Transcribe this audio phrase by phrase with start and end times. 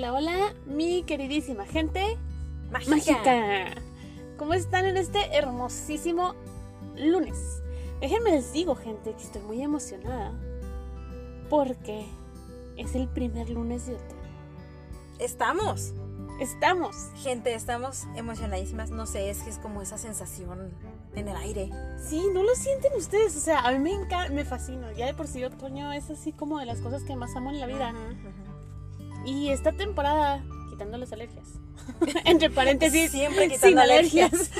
[0.00, 2.16] Hola, hola, mi queridísima gente
[2.72, 2.90] Mágica.
[2.96, 3.82] mágica.
[4.38, 6.34] ¿Cómo están en este hermosísimo
[6.96, 7.62] lunes?
[8.00, 10.32] Déjenme les digo, gente, que estoy muy emocionada
[11.50, 12.06] porque
[12.78, 14.22] es el primer lunes de otoño.
[15.18, 15.92] Estamos.
[16.40, 16.96] Estamos.
[17.16, 18.90] Gente, estamos emocionadísimas.
[18.90, 20.70] No sé, es que es como esa sensación
[21.14, 21.68] en el aire.
[22.02, 23.36] Sí, ¿no lo sienten ustedes?
[23.36, 24.92] O sea, a mí me encanta, me fascina.
[24.92, 27.60] Ya de por sí otoño es así como de las cosas que más amo en
[27.60, 27.90] la vida.
[27.90, 28.29] Ujú.
[29.24, 31.46] Y esta temporada, quitando las alergias.
[32.24, 34.32] Entre paréntesis, Siempre sin quitando alergias.
[34.32, 34.50] alergias.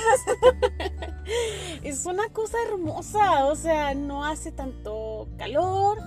[1.83, 3.45] es una cosa hermosa.
[3.45, 5.97] O sea, no hace tanto calor.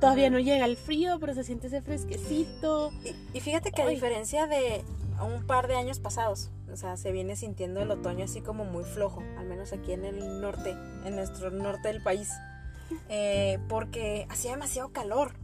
[0.00, 2.90] Todavía no llega el frío, pero se siente ese fresquecito.
[3.04, 4.82] Y, y fíjate que a diferencia de
[5.22, 8.84] un par de años pasados, o sea, se viene sintiendo el otoño así como muy
[8.84, 10.74] flojo, al menos aquí en el norte,
[11.04, 12.30] en nuestro norte del país,
[13.08, 15.34] eh, porque hacía demasiado calor.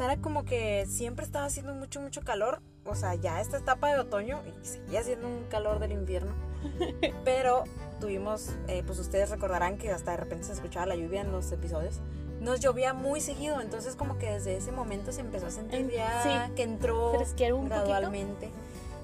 [0.00, 2.60] Era como que siempre estaba haciendo mucho, mucho calor.
[2.84, 6.32] O sea, ya esta etapa de otoño y seguía haciendo un calor del invierno.
[7.24, 7.64] Pero
[8.00, 11.52] tuvimos, eh, pues ustedes recordarán que hasta de repente se escuchaba la lluvia en los
[11.52, 12.00] episodios.
[12.40, 15.90] Nos llovía muy seguido, entonces como que desde ese momento se empezó a sentir En-
[15.90, 16.52] ya sí.
[16.56, 18.10] que entró un poquito.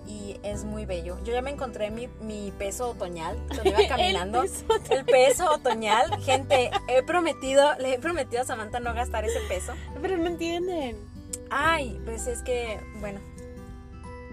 [0.08, 1.18] Y es muy bello.
[1.22, 4.42] Yo ya me encontré mi, mi peso otoñal cuando iba caminando.
[4.42, 6.18] El peso El peso otoñal.
[6.22, 9.74] Gente, he prometido, le he prometido a Samantha no gastar ese peso.
[10.00, 10.96] Pero no entienden.
[11.50, 13.20] Ay, pues es que, bueno.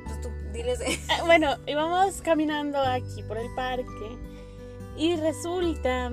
[0.05, 0.79] Pues tú, diles.
[1.25, 4.17] Bueno, íbamos caminando aquí por el parque
[4.97, 6.11] y resulta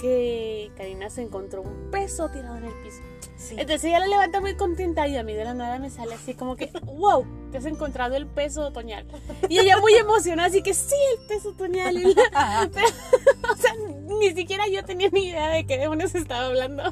[0.00, 2.98] que Karina se encontró un peso tirado en el piso.
[3.36, 3.54] Sí.
[3.58, 6.34] Entonces ella lo levanta muy contenta y a mí de la nada me sale así
[6.34, 9.06] como que, wow, te has encontrado el peso otoñal.
[9.48, 11.94] Y ella muy emocionada, así que sí, el peso otoñal.
[12.14, 12.86] La- pero,
[13.52, 13.72] o sea,
[14.18, 16.82] ni siquiera yo tenía ni idea de qué demonios estaba hablando.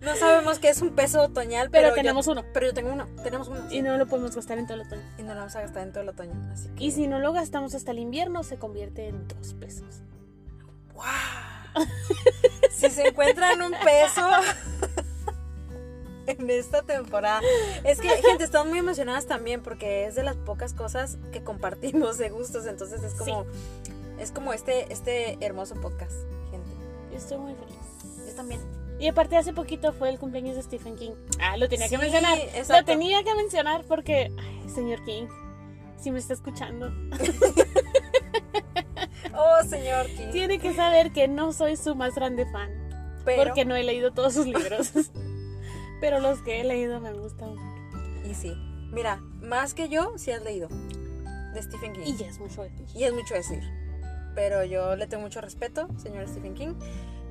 [0.00, 2.44] No sabemos qué es un peso otoñal, Pero pero, tenemos yo, uno.
[2.54, 3.08] Pero yo tengo uno.
[3.24, 3.60] Tenemos uno.
[3.70, 5.02] Y no lo podemos gastar en todo el otoño.
[5.18, 6.34] Y no lo vamos a gastar en todo el otoño.
[6.52, 6.84] Así que.
[6.84, 10.02] Y si no lo gastamos hasta el invierno, se convierte en dos pesos.
[10.94, 11.04] ¡Wow!
[12.70, 14.28] Si se encuentran un peso
[16.26, 17.40] en esta temporada.
[17.84, 22.18] Es que, gente, estamos muy emocionadas también porque es de las pocas cosas que compartimos
[22.18, 22.66] de gustos.
[22.66, 23.46] Entonces es como.
[24.18, 26.12] Es como este, este hermoso podcast,
[26.50, 26.68] gente.
[27.12, 27.76] Yo estoy muy feliz.
[28.26, 28.60] Yo también.
[28.98, 31.12] Y aparte hace poquito fue el cumpleaños de Stephen King.
[31.40, 32.36] Ah, lo tenía que Sí, mencionar.
[32.68, 35.28] Lo tenía que mencionar porque, ay, señor King,
[36.00, 36.92] si me está escuchando,
[39.34, 40.30] Oh, señor King.
[40.32, 42.70] tiene que saber que no soy su más grande fan.
[43.24, 44.92] pero, Porque no he leído todos sus libros.
[46.00, 47.56] Pero los que he leído me han gustado.
[48.24, 48.52] Y sí.
[48.92, 50.68] Mira, más que yo, sí has leído.
[51.54, 52.02] De Stephen King.
[52.06, 52.86] Y ya es mucho decir.
[52.94, 53.62] Y es mucho decir.
[54.34, 56.74] Pero yo le tengo mucho respeto, señor Stephen King.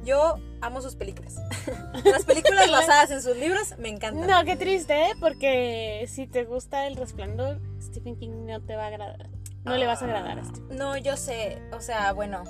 [0.03, 1.35] Yo amo sus películas.
[2.05, 4.27] Las películas basadas en sus libros me encantan.
[4.27, 5.13] No, qué triste, ¿eh?
[5.19, 9.29] Porque si te gusta El Resplandor, Stephen King no te va a agradar.
[9.67, 10.77] No le vas a agradar a Stephen.
[10.77, 11.61] No, yo sé.
[11.73, 12.43] O sea, bueno.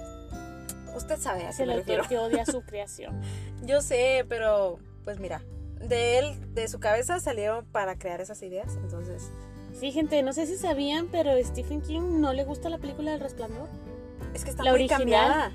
[0.96, 2.08] Usted sabe a Es qué el me autor refiero.
[2.10, 3.22] que odia su creación.
[3.64, 5.42] Yo sé, pero pues mira.
[5.80, 8.76] De él, de su cabeza salieron para crear esas ideas.
[8.78, 9.30] Entonces,
[9.80, 13.20] Sí, gente, no sé si sabían, pero Stephen King no le gusta la película del
[13.20, 13.68] Resplandor.
[14.34, 15.00] es que está La muy original.
[15.00, 15.52] cambiada.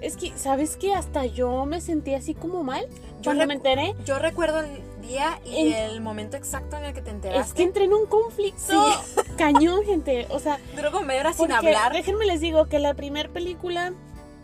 [0.00, 0.94] Es que, ¿sabes qué?
[0.94, 2.86] Hasta yo me sentí así como mal
[3.20, 3.94] Yo, cuando me enteré.
[4.06, 7.46] yo recuerdo el día y En- el momento exacto en el que te enteraste.
[7.48, 8.72] Es que entré en un conflicto
[9.36, 10.26] cañón, gente.
[10.30, 11.92] O sea, Duró como media hora sin hablar.
[11.92, 13.92] déjenme les digo que la primera película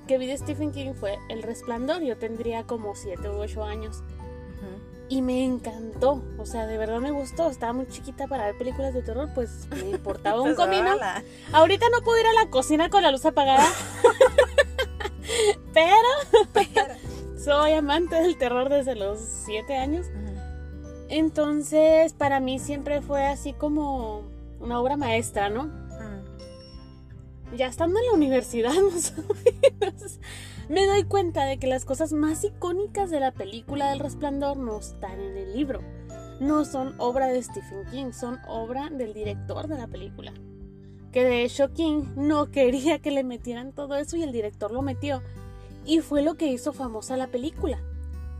[0.06, 2.02] que vi de Stephen King fue El Resplandor.
[2.02, 4.02] Yo tendría como 7 u 8 años.
[5.08, 6.22] Y me encantó.
[6.38, 7.50] O sea, de verdad me gustó.
[7.50, 10.82] Estaba muy chiquita para ver películas de terror, pues me importaba un Pues, comino.
[10.82, 11.22] órala.
[11.52, 13.66] Ahorita no puedo ir a la cocina con la luz apagada.
[15.74, 16.94] Pero Pero-
[17.42, 20.06] soy amante del terror desde los 7 años.
[21.08, 24.22] Entonces, para mí siempre fue así como
[24.62, 25.64] una obra maestra, ¿no?
[25.64, 27.56] Ujú.
[27.56, 30.18] Ya estando en la universidad, más o menos,
[30.68, 34.78] me doy cuenta de que las cosas más icónicas de la película del resplandor no
[34.78, 35.80] están en el libro.
[36.40, 40.32] No son obra de Stephen King, son obra del director de la película.
[41.12, 44.80] Que de hecho King no quería que le metieran todo eso y el director lo
[44.80, 45.22] metió.
[45.84, 47.78] Y fue lo que hizo famosa la película.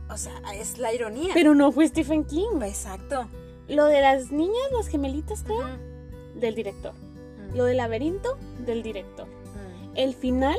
[0.09, 1.33] O sea, es la ironía.
[1.33, 2.61] Pero no fue Stephen King.
[2.63, 3.27] Exacto.
[3.67, 5.92] Lo de las niñas, las gemelitas, creo.
[6.35, 6.91] Del director.
[6.93, 7.57] Ujú.
[7.57, 9.27] Lo del laberinto, del director.
[9.27, 9.91] Ujú.
[9.95, 10.57] El final,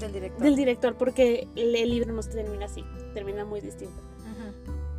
[0.00, 0.42] Del director.
[0.42, 2.84] del director, porque el, el libro no se termina así,
[3.14, 4.00] termina muy distinto.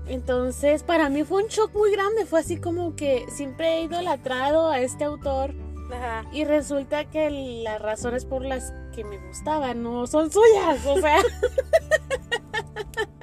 [0.08, 2.26] Entonces, para mí fue un shock muy grande.
[2.26, 5.54] Fue así como que siempre he idolatrado a este autor
[5.94, 6.28] Ajá.
[6.34, 7.30] y resulta que
[7.64, 11.20] las razones por las que me gustaban no son suyas, o sea.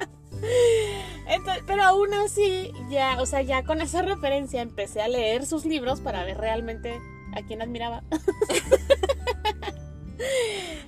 [1.27, 5.65] Entonces, pero aún así, ya, o sea, ya con esa referencia empecé a leer sus
[5.65, 6.99] libros para ver realmente
[7.35, 8.03] a quien admiraba.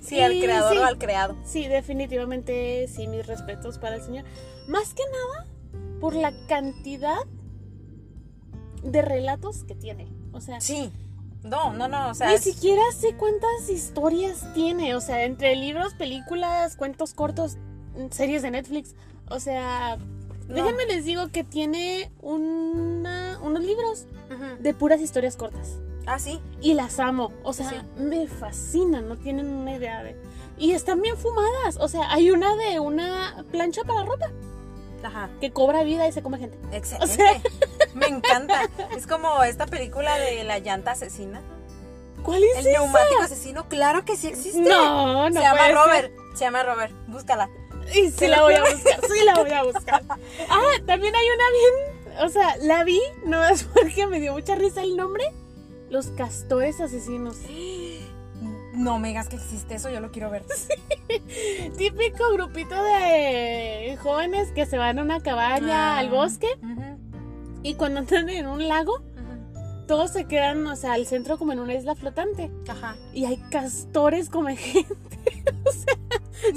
[0.01, 0.77] Sí, al creador sí.
[0.79, 1.35] o al creado.
[1.45, 4.25] Sí, definitivamente sí, mis respetos para el señor.
[4.67, 5.45] Más que nada
[6.01, 7.19] por la cantidad
[8.81, 10.07] de relatos que tiene.
[10.31, 10.91] O sea, Sí.
[11.43, 14.95] No, no, no, o sea, ni es- siquiera sé cuántas historias tiene.
[14.95, 17.57] O sea, entre libros, películas, cuentos cortos,
[18.09, 18.95] series de Netflix.
[19.29, 19.97] O sea,
[20.47, 20.55] no.
[20.55, 24.05] déjenme les digo que tiene una- unos libros
[24.59, 25.77] de puras historias cortas.
[26.05, 26.39] Ah, sí.
[26.61, 27.31] Y las amo.
[27.43, 27.75] O sea, Sí.
[27.97, 30.15] me fascinan, no tienen una idea de.
[30.57, 31.77] Y están bien fumadas.
[31.79, 34.31] O sea, hay una de una plancha para ropa
[35.03, 35.29] Ajá.
[35.39, 36.57] que cobra vida y se come gente.
[36.75, 37.13] Excelente.
[37.13, 37.41] O sea-
[37.93, 38.61] Me encanta.
[38.95, 41.41] Es como esta película de la llanta asesina.
[42.23, 42.79] ¿Cuál es El esa?
[42.79, 44.59] neumático asesino, claro que sí existe.
[44.61, 45.75] No, no se llama puede ser.
[45.75, 46.11] Robert.
[46.35, 46.93] Se llama Robert.
[47.07, 47.49] Búscala.
[47.95, 50.03] Y sí la voy a buscar, sí la voy a buscar.
[50.49, 54.55] Ah, también hay una bien, o sea, la vi, no es porque me dio mucha
[54.55, 55.23] risa el nombre.
[55.89, 57.37] Los castores asesinos.
[58.73, 60.45] No me digas que existe eso, yo lo quiero ver.
[61.77, 65.99] Típico grupito de jóvenes que se van a una cabaña Ah.
[65.99, 66.47] al bosque
[67.63, 69.01] y cuando entran en un lago,
[69.87, 72.51] todos se quedan, o sea, al centro como en una isla flotante.
[72.67, 72.95] Ajá.
[73.13, 74.85] Y hay castores como gente.
[75.65, 75.95] O sea,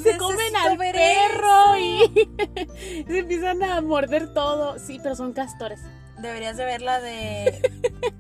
[0.02, 4.79] se comen al perro y se empiezan a morder todo.
[4.79, 5.81] Sí, pero son castores.
[6.19, 7.61] Deberías de verla de.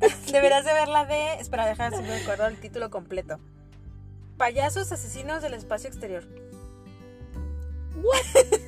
[0.32, 1.34] Deberías de verla de.
[1.34, 3.38] Espera, deja si me acuerdo el título completo.
[4.36, 6.24] Payasos asesinos del espacio exterior.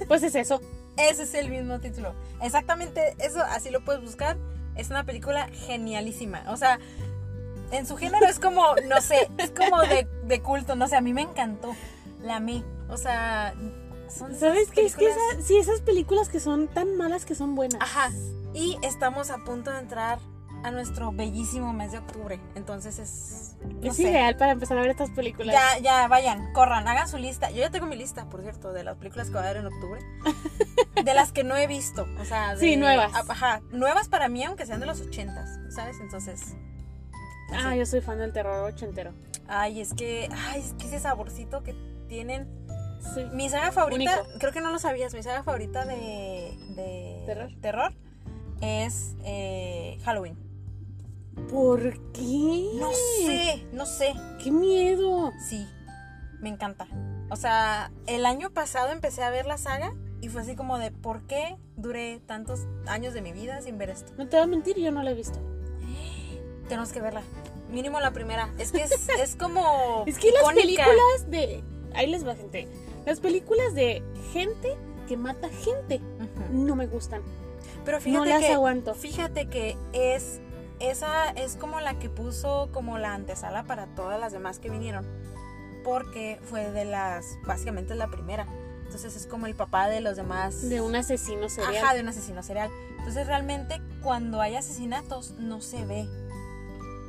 [0.07, 0.61] Pues es eso.
[0.97, 2.15] Ese es el mismo título.
[2.41, 4.37] Exactamente eso, así lo puedes buscar.
[4.77, 6.45] Es una película genialísima.
[6.49, 6.79] O sea,
[7.73, 10.77] en su género es como, no sé, es como de, de culto.
[10.77, 11.75] No sé, a mí me encantó.
[12.23, 12.63] La amé.
[12.89, 13.55] O sea,
[14.09, 14.85] son ¿Sabes qué?
[14.87, 17.81] Es que esa- sí, esas películas que son tan malas que son buenas.
[17.81, 18.11] Ajá.
[18.53, 20.19] Y estamos a punto de entrar
[20.63, 22.41] a nuestro bellísimo mes de octubre.
[22.55, 23.57] Entonces es.
[23.83, 24.05] No es sé.
[24.05, 25.55] ideal para empezar a ver estas películas.
[25.55, 27.51] Ya, ya, vayan, corran, hagan su lista.
[27.51, 29.67] Yo ya tengo mi lista, por cierto, de las películas que voy a ver en
[29.67, 30.01] octubre.
[31.05, 32.07] De las que no he visto.
[32.21, 33.13] O sea, de- Sí, nuevas.
[33.29, 35.97] Ajá, nuevas para mí, aunque sean de los ochentas, ¿sabes?
[36.01, 36.55] Entonces.
[37.53, 39.13] Ah, yo soy fan del terror ochentero.
[39.49, 40.29] Ay, es que.
[40.49, 41.75] Ay, es que ese saborcito que
[42.09, 42.49] tienen.
[43.13, 43.25] Sí.
[43.33, 44.39] Mi saga favorita, Único.
[44.39, 46.57] creo que no lo sabías, mi saga favorita de.
[46.71, 47.93] de ¿Terror?
[48.61, 50.37] es eh, Halloween.
[51.51, 52.71] ¿Por qué?
[52.77, 54.15] No sé, no sé.
[54.43, 55.33] ¡Qué miedo!
[55.49, 55.67] Sí,
[56.41, 56.87] me encanta.
[57.31, 60.91] O sea, el año pasado empecé a ver la saga y fue así como de,
[60.91, 64.13] ¿por qué duré tantos años de mi vida sin ver esto?
[64.17, 65.39] No te voy a mentir, yo no la he visto.
[66.69, 67.23] Tenemos que verla.
[67.71, 68.55] Mínimo la primera.
[68.59, 70.05] Es que es, es como...
[70.07, 71.65] Es que las películas de.
[71.95, 72.69] Ahí les va, gente.
[73.07, 74.03] Las películas de
[74.33, 76.01] gente que mata gente
[76.51, 77.23] no me gustan.
[77.85, 78.53] Pero fíjate No las que...
[78.53, 78.95] aguanto.
[78.95, 80.41] Fíjate que es...
[80.81, 85.07] Esa es como la que puso como la antesala para todas las demás que vinieron.
[85.85, 87.39] Porque fue de las...
[87.47, 88.47] Básicamente la primera.
[88.85, 90.69] Entonces es como el papá de los demás...
[90.69, 91.77] De un asesino serial.
[91.77, 92.71] Ajá, de un asesino serial.
[92.99, 96.09] Entonces realmente cuando hay asesinatos no se ve.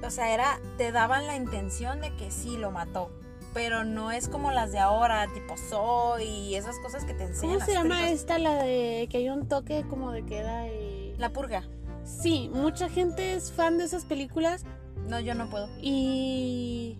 [0.05, 3.09] O sea, era, te daban la intención de que sí lo mató.
[3.55, 7.55] Pero no es como las de ahora, tipo Soy y esas cosas que te enseñan.
[7.55, 8.37] ¿Cómo se llama esta?
[8.37, 11.15] La de que hay un toque como de queda y.
[11.17, 11.63] La purga.
[12.03, 14.63] Sí, mucha gente es fan de esas películas
[15.07, 15.69] No, yo no puedo.
[15.81, 16.99] y.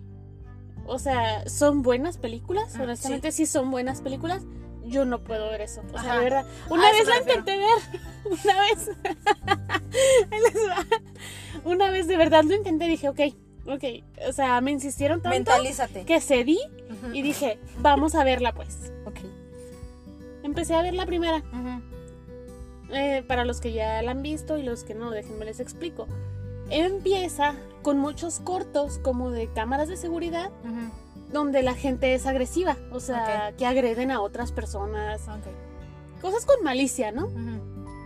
[0.86, 2.74] O sea, son buenas películas.
[2.76, 3.44] Ah, Honestamente, sí.
[3.44, 4.44] son buenas películas.
[4.86, 5.82] Yo no puedo ver eso.
[5.92, 6.18] O sea, Ajá.
[6.18, 6.46] de verdad.
[6.70, 8.00] Una vez la intenté ver.
[8.44, 8.90] Una vez.
[11.64, 12.86] Una vez de verdad lo intenté.
[12.86, 13.20] Dije, ok,
[13.68, 14.28] ok.
[14.28, 16.04] O sea, me insistieron tanto Mentalízate.
[16.04, 16.58] que cedí
[16.90, 17.14] Ujú.
[17.14, 18.92] y dije, vamos a verla pues.
[19.04, 19.18] Ok.
[20.42, 21.42] Empecé a ver la primera.
[22.92, 26.06] Eh, para los que ya la han visto y los que no, déjenme les explico.
[26.70, 30.50] Empieza con muchos cortos como de cámaras de seguridad
[31.32, 36.20] donde la gente es agresiva, o sea, que agreden a otras personas, Ok.
[36.22, 37.28] cosas con malicia, ¿no?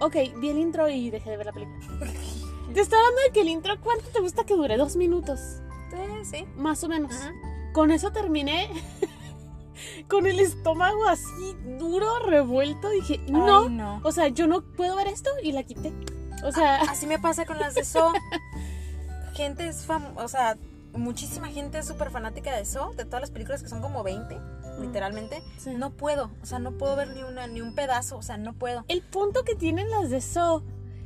[0.01, 1.79] Ok, vi el intro y dejé de ver la película.
[2.75, 4.77] Te estoy hablando de que el intro, ¿cuánto te gusta que dure?
[4.77, 5.41] Dos minutos,
[5.93, 6.45] Eh, sí.
[6.57, 7.13] más o menos.
[7.73, 8.69] Con eso terminé
[10.09, 12.89] con el estómago así duro, revuelto.
[12.91, 14.01] Dije, no, Ay, no.
[14.05, 15.93] o sea, yo no puedo ver esto y la quité.
[16.45, 18.13] O sea, Así me pasa con las de So.
[19.35, 20.57] gente es fam o sea,
[20.93, 24.37] muchísima gente es súper fanática de So, de todas las películas que son como 20,
[24.81, 25.43] literalmente.
[25.59, 25.75] sí.
[25.75, 28.53] No puedo, o sea, no puedo ver ni una ni un pedazo, o sea, no
[28.55, 28.85] puedo.
[28.89, 30.63] el punto que tienen las de So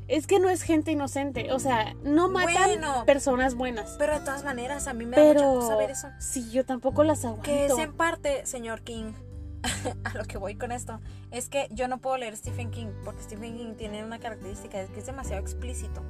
[0.09, 1.53] es que no es gente inocente.
[1.53, 3.05] O sea, no matan Bueno.
[3.07, 3.97] personas buenas.
[3.99, 6.09] Pero de todas maneras, a mí me da mucha cosa ver eso.
[6.19, 7.45] sí, yo tampoco las aguanto.
[7.45, 9.13] Que es en parte, señor King,
[10.05, 13.23] a lo que voy con esto, es que yo no puedo leer Stephen King, porque
[13.23, 16.03] Stephen King tiene una característica, es que es demasiado explícito.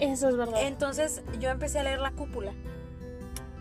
[0.00, 0.62] Eso es verdad.
[0.62, 2.52] Entonces yo empecé a leer La Cúpula.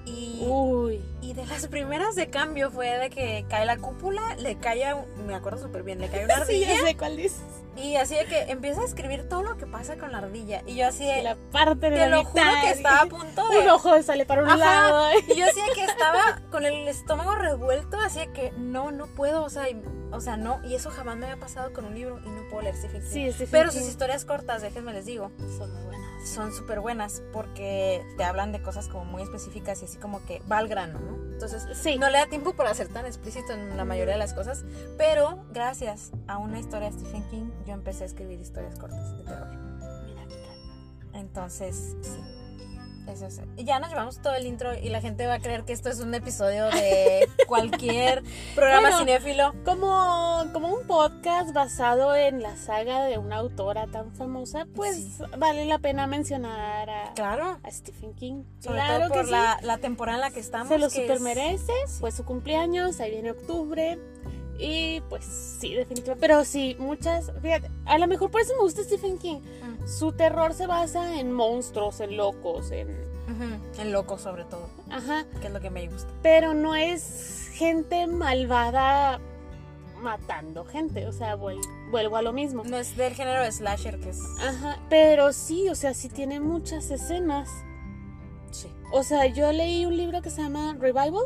[0.10, 1.02] Y, Uy.
[1.22, 4.96] y de las primeras de cambio fue de que cae la cúpula, le cae, a
[4.96, 6.68] un- me acuerdo súper bien, le cae una Sí, ardilla.
[6.76, 7.42] ya sé cuál dices.
[7.78, 10.62] y así de que empieza a escribir todo lo que pasa con la ardilla.
[10.66, 13.06] Y yo así de, La parte de te la lo juro mitad, que estaba a
[13.06, 13.60] punto de...
[13.60, 14.58] Un ojo sale para un Ajá.
[14.58, 15.10] lado.
[15.28, 19.44] Y yo decía que estaba con el estómago revuelto, así de que no, no puedo,
[19.44, 22.20] o sea, y- o sea, no, y eso jamás me había pasado con un libro
[22.26, 23.02] y no puedo leer King.
[23.08, 25.99] Sí, Stephen Pero sus historias cortas, déjenme les digo, Son muy buenas.
[26.26, 30.42] Son súper buenas porque te hablan de cosas como muy específicas y así como que
[30.52, 31.16] va al grano, ¿no?
[31.34, 31.98] Entonces, Sí.
[31.98, 34.66] no le da tiempo para ser tan explícito en la mayoría de las cosas,
[34.98, 39.24] pero gracias a una historia de Stephen King, yo empecé a escribir historias cortas de
[39.24, 39.48] terror.
[40.06, 40.26] Mira.
[41.14, 42.20] Entonces, sí.
[43.12, 43.42] Eso es.
[43.58, 45.90] Y ya nos llevamos todo el intro y la gente va a creer que esto
[45.90, 48.24] es un episodio de cualquier
[48.56, 49.00] programa Bueno.
[49.00, 49.54] cinéfilo.
[49.66, 55.24] Como, como un podcast basado en la saga de una autora tan famosa, pues Sí.
[55.38, 57.60] vale la pena mencionar a, Claro.
[57.64, 58.44] a Stephen King.
[58.60, 60.68] Sobre claro todo por que la, la temporada en la que estamos.
[60.68, 60.74] sí.
[60.76, 62.00] Se lo que super es-.
[62.00, 63.98] Fue su cumpleaños, ahí viene octubre.
[64.62, 66.20] Y pues sí, definitivamente.
[66.20, 67.32] Pero sí, muchas.
[67.42, 69.38] Fíjate, a lo mejor por eso me gusta Stephen King.
[69.40, 69.79] Mm.
[69.90, 73.10] Su terror se basa en monstruos, en locos, en.
[73.78, 75.24] En loco, sobre todo, Ajá.
[75.40, 76.12] que es lo que me gusta.
[76.24, 79.20] Pero no es gente malvada
[80.02, 81.06] matando gente.
[81.08, 82.64] O sea, vuel- vuelvo a lo mismo.
[82.64, 84.20] No es del género de slasher, que es.
[84.42, 87.50] Ajá, pero sí, o sea, sí tiene muchas escenas.
[88.52, 88.68] Sí.
[88.92, 91.26] O sea, yo leí un libro que se llama Revival.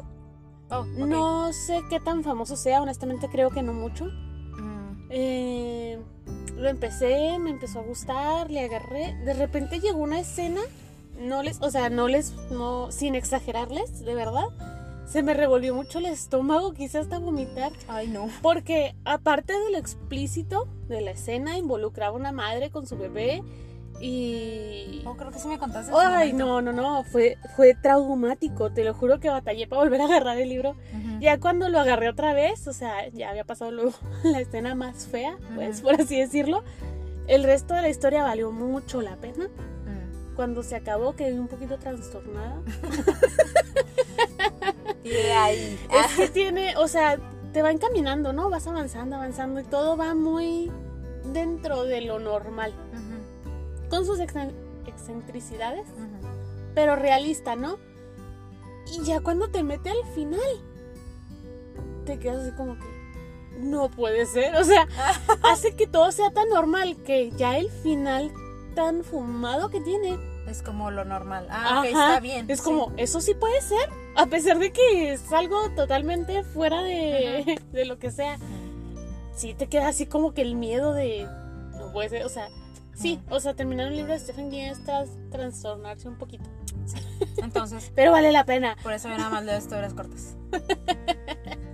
[0.71, 0.83] Oh.
[0.85, 4.05] No sé qué tan famoso sea, honestamente creo que no mucho.
[4.05, 5.99] Mm, Eh,
[6.63, 9.13] lo empecé, me empezó a gustar, le agarré.
[9.25, 10.61] De repente llegó una escena,
[11.19, 14.45] no les, o sea, no les, no, sin exagerarles, de verdad.
[15.05, 17.71] Se me revolvió mucho el estómago, quise hasta vomitar.
[17.87, 18.29] Ay, no.
[18.41, 23.43] Porque aparte de lo explícito de la escena, involucraba a una madre con su bebé
[23.99, 25.01] y...
[25.05, 25.91] Oh, creo que sí me contaste.
[25.95, 30.05] Ay, no, no, no, fue, fue traumático, te lo juro que batallé para volver a
[30.05, 30.75] agarrar el libro.
[31.19, 35.07] Ya cuando lo agarré otra vez, o sea, ya había pasado luego la escena más
[35.07, 36.63] fea, pues, por así decirlo.
[37.27, 39.45] El resto de la historia valió mucho la pena.
[39.47, 40.35] Mm.
[40.35, 42.61] Cuando se acabó quedé un poquito trastornada.
[45.03, 45.79] Y ahí.
[45.91, 47.17] Es que tiene, o sea,
[47.51, 48.49] te va encaminando, ¿no?
[48.49, 50.71] Vas avanzando, avanzando y todo va muy
[51.33, 52.73] dentro de lo normal.
[53.93, 54.55] Con sus excen-
[54.87, 55.85] excentricidades,
[56.73, 57.77] pero realista, ¿no?
[58.91, 60.39] Y ya cuando te mete al final,
[62.03, 62.85] te quedas así como que
[63.59, 64.55] no puede ser.
[64.55, 64.87] O sea,
[65.43, 68.31] hace que todo sea tan normal que ya el final
[68.73, 70.17] tan fumado que tiene.
[70.47, 71.45] Es como lo normal.
[71.51, 72.49] Ah, Ajá, está bien.
[72.49, 72.65] Es sí.
[72.65, 77.85] como, eso sí puede ser, a pesar de que es algo totalmente fuera de, de
[77.85, 78.39] lo que sea.
[79.35, 81.27] Sí, te queda así como que el miedo de.
[81.77, 82.49] No puede ser, o sea.
[82.95, 86.43] Sí, o sea, terminar un libro de Stephen King es tras- trastornarse un poquito.
[87.37, 88.75] Entonces, Pero vale la pena.
[88.83, 90.35] por eso yo nada más leo historias cortas.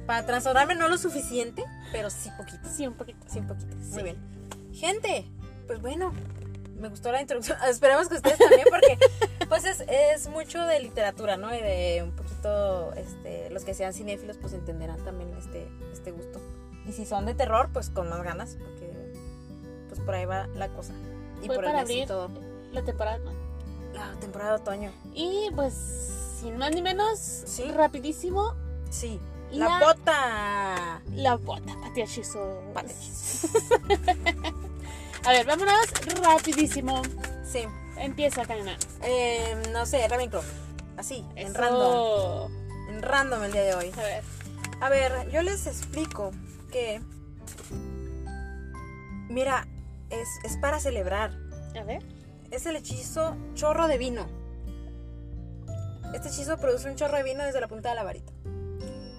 [0.05, 2.67] Para trastornarme no lo suficiente, pero sí poquito.
[2.67, 3.19] Sí, un poquito.
[3.29, 3.75] Sí, un poquito.
[3.81, 3.93] Sí.
[3.93, 4.17] Muy bien.
[4.73, 5.29] Gente,
[5.67, 6.13] pues bueno,
[6.79, 7.57] me gustó la introducción.
[7.69, 8.97] Esperemos que ustedes también, porque
[9.47, 11.53] pues es, es mucho de literatura, ¿no?
[11.53, 16.41] Y de un poquito, este, los que sean cinéfilos, pues entenderán también este, este gusto.
[16.87, 18.89] Y si son de terror, pues con más ganas, porque
[19.89, 20.93] pues por ahí va la cosa.
[21.41, 22.29] Y Fue por el para y abrir todo.
[22.71, 23.19] la temporada.
[23.93, 24.91] La temporada de otoño.
[25.13, 25.73] Y pues,
[26.39, 27.69] sin más ni menos, Sí.
[27.71, 28.53] rapidísimo,
[28.89, 29.19] Sí.
[29.51, 31.01] La, La- bota.
[31.15, 31.75] la bota.
[31.81, 32.35] Patiachis.
[35.25, 35.75] A ver, vámonos
[36.21, 37.01] rapidísimo.
[37.45, 37.61] Sí.
[37.97, 38.77] Empieza, Karina.
[39.03, 40.43] Eh, no sé, Ravenclaw.
[40.97, 42.51] Así, en random.
[42.89, 43.91] En random el día de hoy.
[43.97, 44.23] A ver.
[44.81, 46.31] A ver, yo les explico
[46.71, 47.01] que.
[49.29, 49.67] Mira,
[50.09, 51.31] es, es para celebrar.
[51.79, 52.03] A ver.
[52.51, 54.27] Es el hechizo chorro de vino.
[56.13, 58.31] Este hechizo produce un chorro de vino desde la punta de la varita.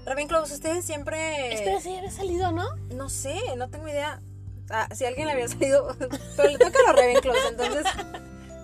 [0.05, 1.53] Ravenclaw, ustedes siempre.
[1.55, 2.75] Espera, sí había salido, ¿no?
[2.95, 4.21] No sé, no tengo idea.
[4.71, 5.97] Ah, si alguien le había salido.
[6.37, 7.85] Pero le toca a los Ravenclaws, entonces.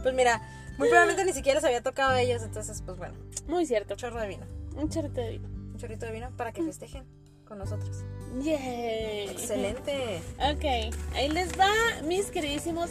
[0.02, 0.40] Pues mira,
[0.78, 3.14] muy probablemente ni siquiera les había tocado a ellos, entonces, pues bueno,
[3.46, 3.96] Muy cierto.
[3.96, 4.46] chorro de vino.
[4.76, 5.48] Un chorrito de vino.
[5.48, 7.04] Un chorrito de vino para que festejen
[7.46, 8.04] con nosotros.
[8.40, 9.28] Yay.
[9.30, 10.20] Excelente.
[10.38, 11.70] Ok, ahí les va,
[12.04, 12.90] mis queridísimos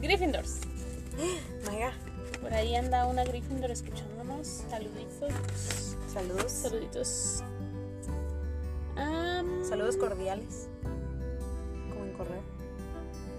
[0.00, 0.58] Gryffindors.
[1.66, 1.92] Maya,
[2.40, 4.64] Por ahí anda una Gryffindor escuchándonos.
[4.68, 5.96] Saluditos.
[6.12, 6.52] saludos.
[6.52, 7.42] Saluditos.
[9.68, 10.68] Saludos cordiales.
[11.90, 12.42] Como en correo.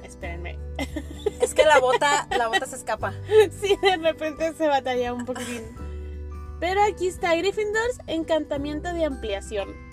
[0.03, 0.58] Espérenme.
[1.41, 3.13] Es que la bota, la bota se escapa.
[3.62, 5.63] Sí, de repente se batalla un poquitín.
[6.60, 9.92] Pero aquí está Gryffindors, encantamiento de ampliación.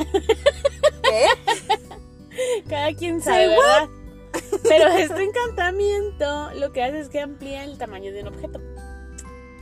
[1.02, 1.26] ¿Qué?
[2.68, 3.88] Cada quien sabe, ¿verdad?
[4.62, 8.60] Pero este encantamiento lo que hace es que amplía el tamaño de un objeto.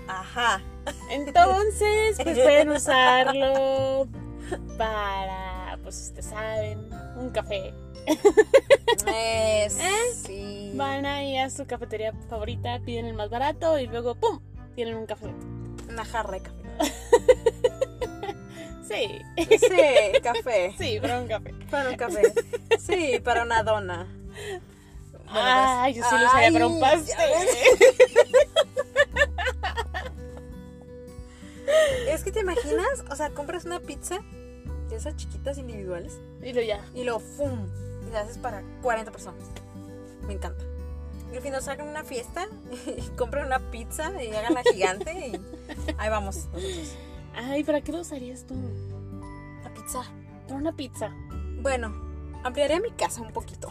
[0.07, 0.63] Ajá.
[1.11, 4.09] Entonces, pues pueden usarlo
[4.77, 7.75] para, pues ustedes saben, un café.
[9.07, 9.69] ¿Eh?
[10.25, 10.73] sí.
[10.75, 14.41] Van ahí a su cafetería favorita, piden el más barato y luego, ¡pum!
[14.75, 15.27] Tienen un café.
[15.89, 16.59] Una jarra de café.
[18.89, 19.23] Sí,
[19.59, 20.75] Sí, café.
[20.79, 21.55] sí, pero un café.
[21.71, 22.33] Para un café.
[22.79, 24.07] Sí, para una dona.
[24.07, 27.17] Bueno, pues- Ay, yo sí lo usaría para un pastel.
[32.09, 34.21] Es que te imaginas, o sea, compras una pizza
[34.89, 36.83] de esas chiquitas individuales Y lo ya.
[36.95, 37.69] y lo ¡fum!
[38.09, 39.45] Y la haces para 40 personas.
[40.23, 40.65] Me encanta.
[41.31, 42.49] Y al final sacan una fiesta
[42.87, 45.41] y compran una pizza y hagan la gigante y
[45.99, 46.95] ahí vamos nosotros.
[47.35, 48.55] Ay, ¿para qué lo usarías tú?
[49.63, 50.03] La pizza.
[50.47, 51.11] Para una pizza.
[51.63, 51.95] Bueno,
[52.45, 53.69] ampliaré mi casa un poquito.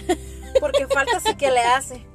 [0.60, 2.06] Porque falta sí que le hace.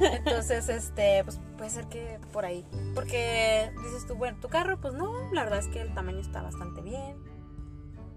[0.00, 2.64] Entonces, este, pues puede ser que por ahí.
[2.94, 6.42] Porque dices tú, bueno, tu carro, pues no, la verdad es que el tamaño está
[6.42, 7.16] bastante bien.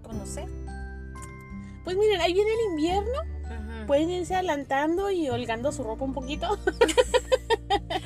[0.02, 0.46] Pues no sé.
[1.84, 3.18] Pues miren, ahí viene el invierno.
[3.44, 3.86] Ujú.
[3.86, 6.58] Pueden irse adelantando y holgando su ropa un poquito.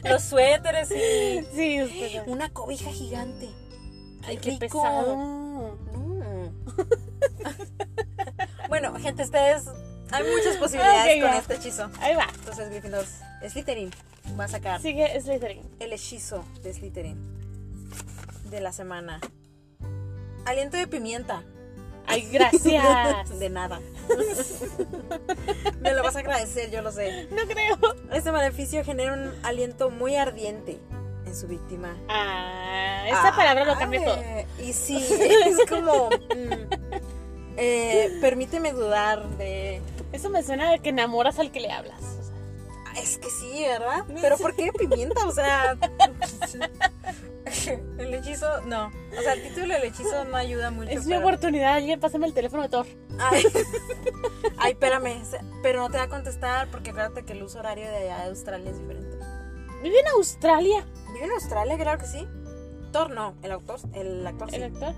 [0.05, 2.23] Los suéteres y Sí, ustedes.
[2.27, 3.51] una cobija gigante.
[4.27, 5.17] Ay, qué pesado.
[5.17, 5.79] No.
[8.69, 9.65] bueno, gente, ustedes.
[10.13, 11.91] Hay muchas posibilidades con este hechizo.
[12.01, 12.27] Ahí va.
[12.35, 13.05] Entonces, Gryffindor,
[13.49, 13.91] Slytherin
[14.39, 15.63] va a sacar Sigue Slytherin.
[15.81, 17.19] el hechizo de Slytherin
[18.51, 19.21] de la semana.
[20.45, 21.43] Aliento de pimienta.
[22.07, 23.31] Ay, gracias.
[23.41, 23.81] De nada.
[25.81, 27.27] Me lo vas a agradecer, yo lo sé.
[27.33, 27.77] No creo.
[28.13, 30.79] Este maleficio genera un aliento muy ardiente
[31.27, 31.97] en su víctima.
[32.09, 34.17] Ah, esa palabra lo cambia todo.
[34.19, 36.09] Ay, Y sí, es como.
[36.35, 36.75] mm,
[37.57, 39.81] eh, permíteme dudar de.
[40.13, 42.01] Eso me suena a que enamoras al que le hablas.
[42.01, 42.35] o sea.
[42.87, 44.05] Ah, Es que sí, ¿verdad?
[44.21, 45.27] Pero ¿por qué pimienta?
[45.27, 45.77] O sea.
[47.99, 48.91] El hechizo, no.
[49.17, 50.91] O sea, el título del hechizo no ayuda mucho.
[50.91, 51.75] es mi pero- oportunidad.
[51.75, 52.87] Alguien pásame el teléfono de Thor.
[53.21, 53.45] Ay.
[54.59, 55.23] Ay, espérame.
[55.63, 58.29] Pero no te va a contestar porque acuérdate que el uso horario de allá de
[58.31, 59.17] Australia es diferente.
[59.83, 60.85] Vive en Australia.
[61.17, 61.77] ¿Vive en Australia?
[61.79, 62.27] Claro que sí.
[62.93, 64.57] Thor no, el autor, el actor sí.
[64.57, 64.95] El actor.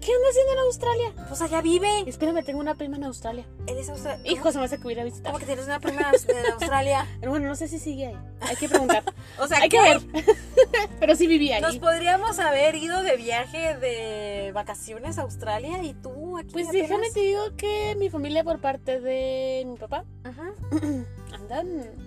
[0.00, 1.12] ¿Qué anda haciendo en Australia?
[1.28, 1.88] Pues allá vive.
[2.06, 3.44] Espérame, tengo una prima en Australia.
[3.66, 4.30] Él es australiano.
[4.30, 5.32] Hijo, se me hace que hubiera visitado.
[5.32, 7.06] ¿Cómo que tienes una prima en Australia?
[7.26, 8.16] Bueno, no sé si sigue ahí.
[8.40, 9.02] Hay que preguntar.
[9.38, 10.00] O sea, Hay que ver.
[11.00, 11.80] Pero sí vivía Nos ahí.
[11.80, 16.52] podríamos haber ido de viaje de vacaciones a Australia y tú aquí.
[16.52, 16.88] Pues apenas?
[16.88, 20.52] déjame te digo que mi familia por parte de mi papá Ajá.
[21.34, 22.05] andan.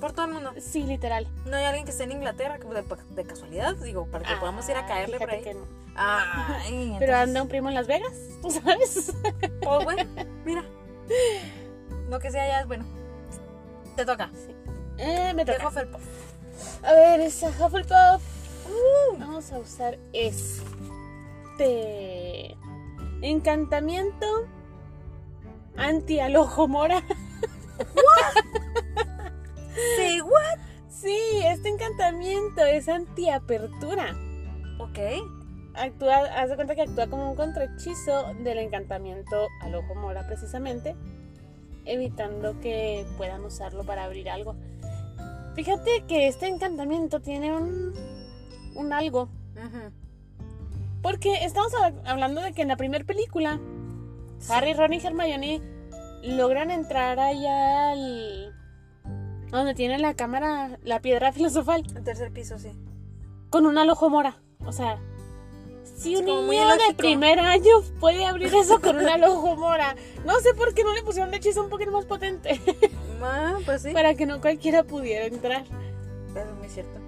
[0.00, 0.52] Por todo el mundo.
[0.60, 1.26] Sí, literal.
[1.44, 2.84] No hay alguien que esté en Inglaterra de,
[3.14, 5.54] de casualidad, digo, para que podamos ir a Ah, caerle por fíjate ahí.
[5.54, 5.66] que no.
[5.96, 9.12] Ay, Pero anda un primo en Las Vegas, ¿tú sabes?
[9.60, 10.04] Pues bueno,
[10.44, 10.64] mira.
[12.08, 12.84] Lo que sea ya es bueno.
[13.96, 14.30] Te toca.
[14.98, 15.68] Eh, me De toca.
[15.68, 16.02] Hufflepuff.
[16.84, 18.22] A ver, esa Hufflepuff.
[19.18, 20.62] Vamos a usar este
[23.22, 24.26] encantamiento
[25.76, 27.02] anti alojo mora.
[29.96, 30.58] Sí, what?
[30.88, 34.16] Sí, este encantamiento es anti apertura.
[34.78, 34.98] Ok.
[35.74, 40.96] Actúa, haz de cuenta que actúa como un contrahechizo del encantamiento al ojo mora precisamente,
[41.84, 44.56] evitando que puedan usarlo para abrir algo.
[45.54, 47.92] Fíjate que este encantamiento tiene un,
[48.74, 49.28] un algo,
[51.00, 53.60] porque estamos hab- hablando de que en la primera película
[54.48, 55.60] Harry, Ron y Hermione
[56.24, 58.54] logran entrar allá al...
[59.50, 62.72] donde tiene la cámara, la piedra filosofal, El tercer piso, sí.
[63.50, 64.38] con un ojo mora.
[64.66, 64.98] O sea,
[65.96, 70.54] si un niño de primer año puede abrir eso con un ojo mora, no sé
[70.54, 72.60] por qué no le pusieron un hechizo un poquito más potente
[73.22, 73.92] Ah, pues sí.
[73.92, 75.64] para que no cualquiera pudiera entrar.
[76.36, 77.00] Es muy cierto.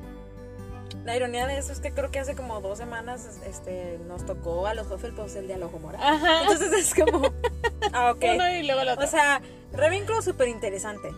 [1.04, 4.66] La ironía de eso es que creo que hace como dos semanas este, nos tocó
[4.66, 6.04] a los Hufflepuffs el día del ojo morado.
[6.04, 6.42] Ajá.
[6.42, 7.30] Entonces es como...
[7.92, 8.24] Ah, ok.
[8.34, 9.04] Uno y luego el otro.
[9.04, 9.40] O sea,
[9.72, 11.08] Ravenclaw súper interesante.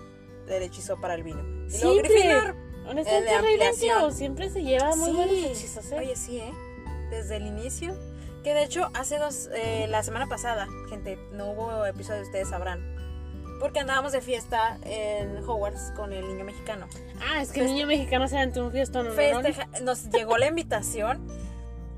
[0.57, 1.41] El hechizo para el vino.
[1.69, 1.99] Y luego.
[2.03, 2.55] Gryffindor.
[2.89, 3.35] Honestamente.
[3.35, 5.17] Ravenclaw siempre se lleva muy sí.
[5.17, 5.97] buenos hechizos, ¿eh?
[5.99, 6.53] Oye, sí, ¿eh?
[7.11, 7.95] Desde el inicio.
[8.43, 9.49] Que de hecho, hace dos...
[9.55, 12.81] eh, la semana pasada, gente, no hubo episodio, ustedes sabrán.
[13.61, 16.89] Porque andábamos de fiesta en Hogwarts con el niño mexicano.
[17.21, 19.13] Ah, es que el niño mexicano se aventó un fiestón, ¿no?
[19.15, 21.25] Festeja- nos llegó la invitación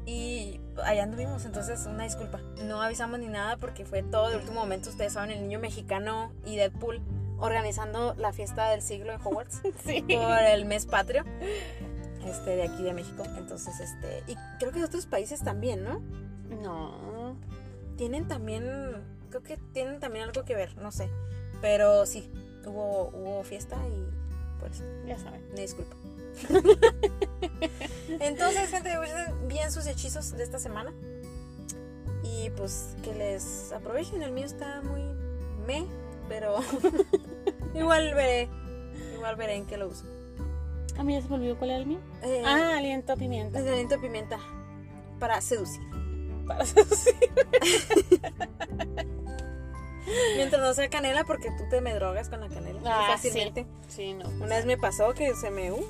[0.04, 2.40] y allá anduvimos, entonces una disculpa.
[2.64, 4.90] No avisamos ni nada porque fue todo de último momento.
[4.90, 7.00] Ustedes saben, el niño mexicano y Deadpool
[7.44, 10.02] organizando la fiesta del siglo en Hogwarts Sí.
[10.02, 11.24] por el mes patrio
[12.26, 13.22] este, de aquí de México.
[13.36, 16.00] Entonces, este, y creo que de otros países también, ¿no?
[16.62, 17.36] No.
[17.96, 18.64] Tienen también,
[19.28, 21.10] creo que tienen también algo que ver, no sé.
[21.60, 22.30] Pero sí,
[22.64, 25.44] hubo, hubo fiesta y pues Ya saben.
[25.52, 25.94] una disculpa.
[28.20, 30.92] Entonces, gente, usen bien sus hechizos de esta semana.
[32.22, 34.22] Y pues que les aprovechen.
[34.22, 35.02] El mío está muy
[35.66, 35.86] me,
[36.28, 36.56] pero
[37.74, 38.48] igual veré.
[39.14, 40.04] Igual veré en qué lo uso.
[40.98, 41.98] A mí ya se me olvidó cuál era el mío.
[42.22, 43.58] Eh, Ah, aliento a pimienta.
[43.58, 44.38] el aliento de pimienta.
[45.18, 45.82] Para seducir.
[46.46, 47.14] Para seducir.
[50.36, 52.80] Mientras no sea canela, porque tú te me drogas con la canela.
[52.84, 53.66] Ah, fácilmente.
[53.88, 54.28] Sí, no.
[54.28, 55.72] Una vez me pasó que se me.
[55.72, 55.82] uh,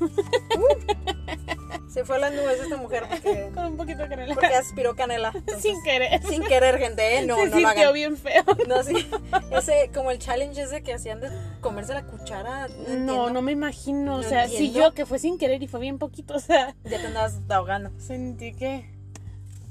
[0.00, 4.34] uh, se fue a las nubes esta mujer porque, Con un poquito de canela.
[4.34, 5.30] porque aspiró canela.
[5.34, 6.22] Entonces, Sin querer.
[6.22, 7.26] sin querer, gente, ¿eh?
[7.26, 7.92] No, se no lo hagan.
[7.94, 8.44] bien feo.
[8.68, 9.08] No, sí.
[9.50, 11.30] Ese, como el challenge ese que hacían de
[11.60, 12.68] comerse la cuchara.
[12.88, 14.16] No, No, me imagino.
[14.16, 17.00] o sea, si yo que fue sin querer y fue bien poquito, o sea, Ya
[17.00, 17.90] te andabas ahogando.
[17.98, 18.90] sentí que.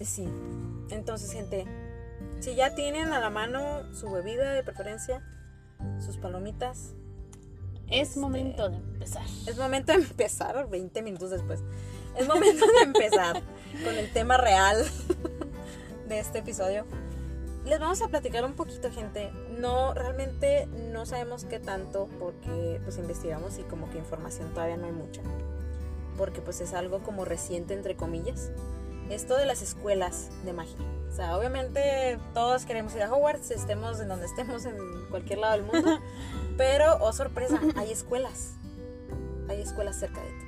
[0.04, 0.28] Sí.
[0.90, 1.66] Entonces, gente,
[2.40, 5.24] si ya tienen a la mano su bebida de preferencia,
[6.00, 6.94] sus palomitas,
[7.90, 9.24] Es Este- momento de empezar.
[9.48, 11.62] es momento de empezar 20 minutos después.
[12.18, 13.42] Es momento de empezar
[13.84, 14.86] con el tema real
[16.08, 16.86] de este episodio.
[17.66, 19.32] Les vamos a platicar un poquito, gente.
[19.58, 24.86] No, realmente no sabemos qué tanto porque pues investigamos y como que información todavía no
[24.86, 25.22] hay mucha.
[26.18, 28.52] Porque pues es algo como reciente entre comillas.
[29.10, 30.78] Esto de las escuelas de magia.
[31.12, 34.76] O sea, obviamente todos queremos ir a Hogwarts, estemos en donde estemos, en
[35.10, 36.00] cualquier lado del mundo.
[36.58, 38.54] Pero, oh sorpresa, hay escuelas.
[39.50, 40.46] Hay escuelas cerca de ti.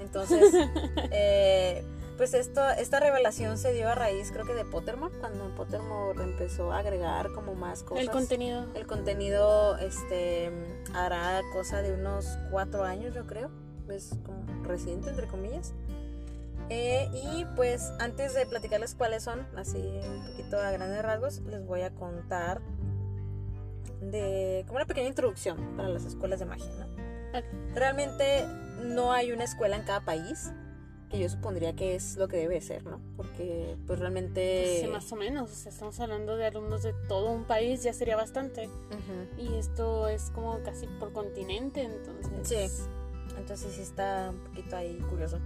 [0.00, 0.52] Entonces,
[1.10, 1.84] eh,
[2.16, 6.72] pues esto, esta revelación se dio a raíz, creo que de Pottermore, cuando Pottermore empezó
[6.72, 8.04] a agregar como más cosas.
[8.04, 8.66] El contenido.
[8.74, 10.50] El contenido este,
[10.94, 13.50] hará cosa de unos cuatro años, yo creo.
[13.88, 15.72] Es como reciente, entre comillas.
[16.70, 21.64] Eh, y pues antes de platicarles cuáles son, así un poquito a grandes rasgos, les
[21.64, 22.60] voy a contar
[24.00, 26.70] de como una pequeña introducción para las escuelas de magia.
[26.78, 26.98] ¿no?
[27.74, 28.44] Realmente
[28.84, 30.52] no hay una escuela en cada país,
[31.10, 33.00] que yo supondría que es lo que debe ser, ¿no?
[33.16, 34.80] Porque pues realmente...
[34.82, 35.50] Sí, más o menos.
[35.50, 38.68] o sea, estamos hablando de alumnos de todo un país, ya sería bastante.
[39.38, 42.30] Y esto es como casi por continente, entonces.
[42.42, 42.84] Sí.
[43.38, 45.38] Entonces sí está un poquito ahí curioso.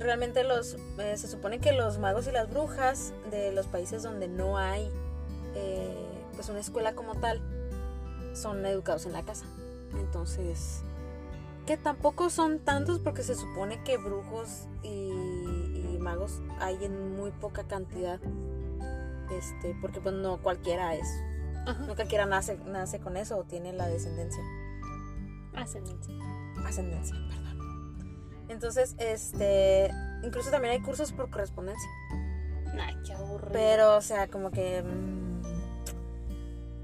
[0.00, 4.28] Realmente los eh, se supone que los magos y las brujas de los países donde
[4.28, 4.90] no hay
[5.54, 6.09] eh,
[6.40, 7.38] pues una escuela como tal
[8.32, 9.44] son educados en la casa.
[9.92, 10.80] Entonces
[11.66, 17.30] que tampoco son tantos porque se supone que brujos y, y magos hay en muy
[17.30, 18.18] poca cantidad.
[19.30, 21.06] Este, porque pues no cualquiera es,
[21.66, 21.84] Ajá.
[21.86, 24.42] no cualquiera nace, nace con eso o tiene la descendencia
[25.54, 26.14] Ascendencia.
[26.66, 28.46] ascendencia, perdón.
[28.48, 29.90] Entonces, este,
[30.24, 31.88] incluso también hay cursos por correspondencia,
[32.80, 33.50] Ay, qué aburrido.
[33.52, 35.19] pero, o sea, como que, mm,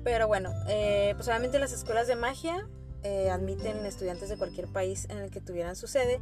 [0.07, 2.69] pero bueno, eh, pues obviamente las escuelas de magia
[3.03, 6.21] eh, admiten estudiantes de cualquier país en el que tuvieran su sede,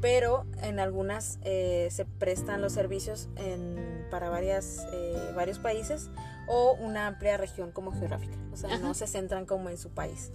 [0.00, 6.08] pero en algunas eh, se prestan los servicios en, para varias, eh, varios países
[6.46, 8.78] o una amplia región como geográfica, o sea, Ajá.
[8.78, 10.32] no se centran como en su país.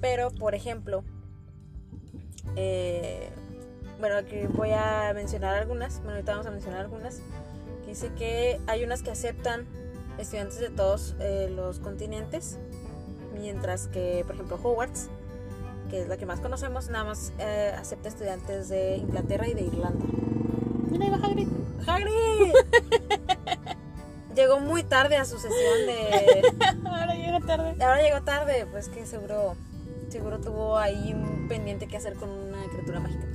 [0.00, 1.04] Pero, por ejemplo,
[4.00, 7.20] bueno, aquí voy a mencionar algunas, bueno, ahorita vamos a mencionar algunas,
[7.84, 9.85] que dice que hay unas que aceptan
[10.18, 12.58] estudiantes de todos eh, los continentes,
[13.34, 15.08] mientras que, por ejemplo, Hogwarts,
[15.90, 19.62] que es la que más conocemos, nada más eh, acepta estudiantes de Inglaterra y de
[19.62, 20.04] Irlanda.
[20.90, 21.48] Mira, ahí va Hagrid.
[21.86, 22.52] ¡Hagrid!
[24.34, 26.54] Llegó muy tarde a su sesión de...
[26.84, 27.82] Ahora llega tarde.
[27.82, 29.56] Ahora llegó tarde, pues que seguro,
[30.08, 33.26] seguro tuvo ahí un pendiente que hacer con una criatura mágica.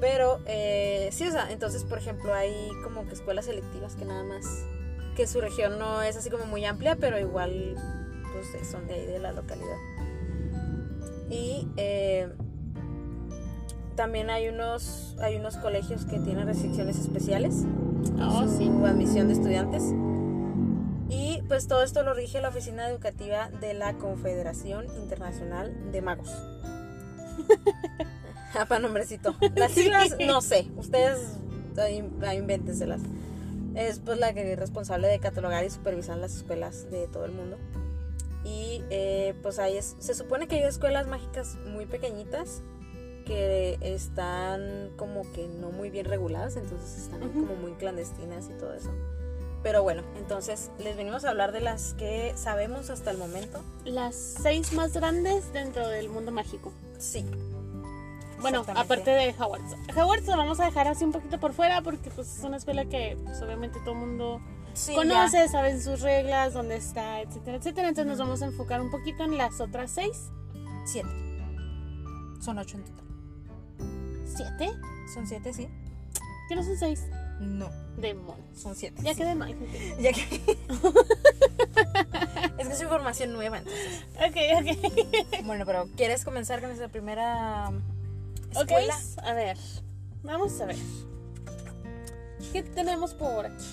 [0.00, 4.22] Pero eh, sí, o sea, entonces por ejemplo hay como que escuelas selectivas que nada
[4.22, 4.44] más,
[5.18, 7.74] que su región no es así como muy amplia, pero igual
[8.32, 9.76] pues son de ahí de la localidad.
[11.28, 12.28] Y eh,
[13.96, 17.64] también hay unos, hay unos colegios que tienen restricciones especiales
[18.20, 18.68] Oh, su sí.
[18.86, 19.82] admisión de estudiantes.
[21.08, 26.30] Y pues todo esto lo rige la Oficina Educativa de la Confederación Internacional de Magos.
[28.68, 29.34] para nombrecito.
[29.56, 31.18] Las siglas, no sé, ustedes
[32.36, 33.00] invéntenselas.
[33.74, 37.32] Es pues la que es responsable de catalogar y supervisar las escuelas de todo el
[37.32, 37.58] mundo.
[38.44, 42.62] Y eh, pues ahí es, se supone que hay escuelas mágicas muy pequeñitas
[43.26, 48.72] que están como que no muy bien reguladas, entonces están como muy clandestinas y todo
[48.72, 48.90] eso.
[49.62, 53.62] Pero bueno, entonces les venimos a hablar de las que sabemos hasta el momento.
[53.84, 56.72] Las seis más grandes dentro del mundo mágico.
[56.98, 57.24] Sí.
[58.40, 59.74] Bueno, aparte de Hogwarts.
[59.96, 62.84] Hogwarts lo vamos a dejar así un poquito por fuera porque pues es una escuela
[62.84, 64.40] que pues, obviamente todo el mundo
[64.74, 67.88] Sí, conoce, saben sus reglas, dónde está, etcétera, etcétera.
[67.88, 70.30] Entonces nos vamos a enfocar un poquito en las otras seis.
[70.54, 70.86] ya.
[70.86, 71.08] Siete.
[72.40, 73.04] Son ocho en total.
[74.36, 74.70] siete?
[75.12, 75.68] Son siete, sí.
[76.48, 77.04] ¿Que no son seis?
[77.40, 78.38] No, Demonios.
[78.56, 79.02] son siete.
[79.02, 79.18] Ya sí.
[79.18, 79.54] quedé mal.
[80.00, 80.20] Ya que...
[82.58, 84.04] es que es información nueva, entonces.
[84.16, 85.44] Ok, ok.
[85.44, 87.72] Bueno, pero ¿quieres comenzar con esa primera
[88.54, 88.96] Ok, escuela?
[89.24, 89.58] a ver.
[90.22, 90.76] Vamos a ver.
[92.52, 93.64] ¿Qué tenemos por aquí?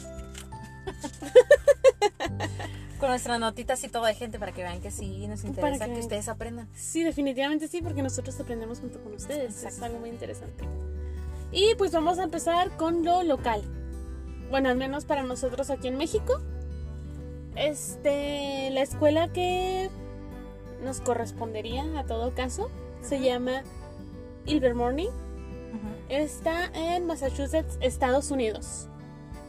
[2.99, 5.99] Con nuestras notitas y todo de gente para que vean que sí nos interesa que
[5.99, 6.67] ustedes aprendan.
[6.73, 9.63] Sí, definitivamente sí, porque nosotros aprendemos junto con ustedes.
[9.63, 10.63] Es algo muy interesante.
[11.51, 13.61] Y pues vamos a empezar con lo local.
[14.49, 16.41] Bueno, al menos para nosotros aquí en México.
[17.55, 19.89] Este, la escuela que
[20.83, 22.69] nos correspondería a todo caso
[23.01, 23.19] se
[24.45, 25.10] Llama Ilvermorny.
[26.10, 28.88] Está en Massachusetts, Estados Unidos.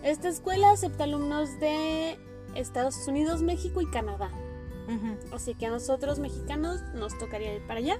[0.02, 2.16] Esta escuela acepta alumnos de
[2.54, 4.30] Estados Unidos, México y Canadá.
[5.32, 7.98] Así que a nosotros mexicanos nos tocaría ir para allá.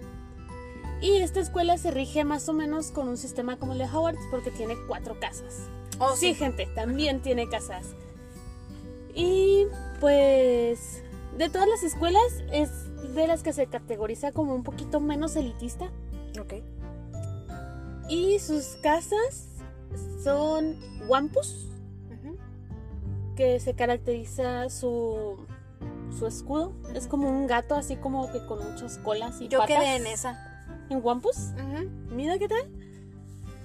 [1.01, 4.17] Y esta escuela se rige más o menos con un sistema como el de Howard
[4.31, 5.69] porque tiene cuatro casas.
[5.99, 6.35] Oh, sí, sí.
[6.35, 7.95] gente, también tiene casas.
[9.15, 9.67] Y
[10.01, 11.03] pues
[11.37, 12.71] de todas las escuelas es
[13.15, 15.91] de las que se categoriza como un poquito menos elitista.
[16.41, 16.55] Ok.
[18.09, 19.47] Y sus casas
[20.23, 20.77] son
[21.09, 21.69] Wampus,
[23.37, 25.37] que se caracteriza su,
[26.16, 26.73] su escudo.
[26.95, 29.79] Es como un gato así como que con muchas colas y Yo patas.
[29.79, 30.64] quedé en esa.
[30.88, 31.53] ¿En Wampus?
[32.11, 32.71] Mira qué tal.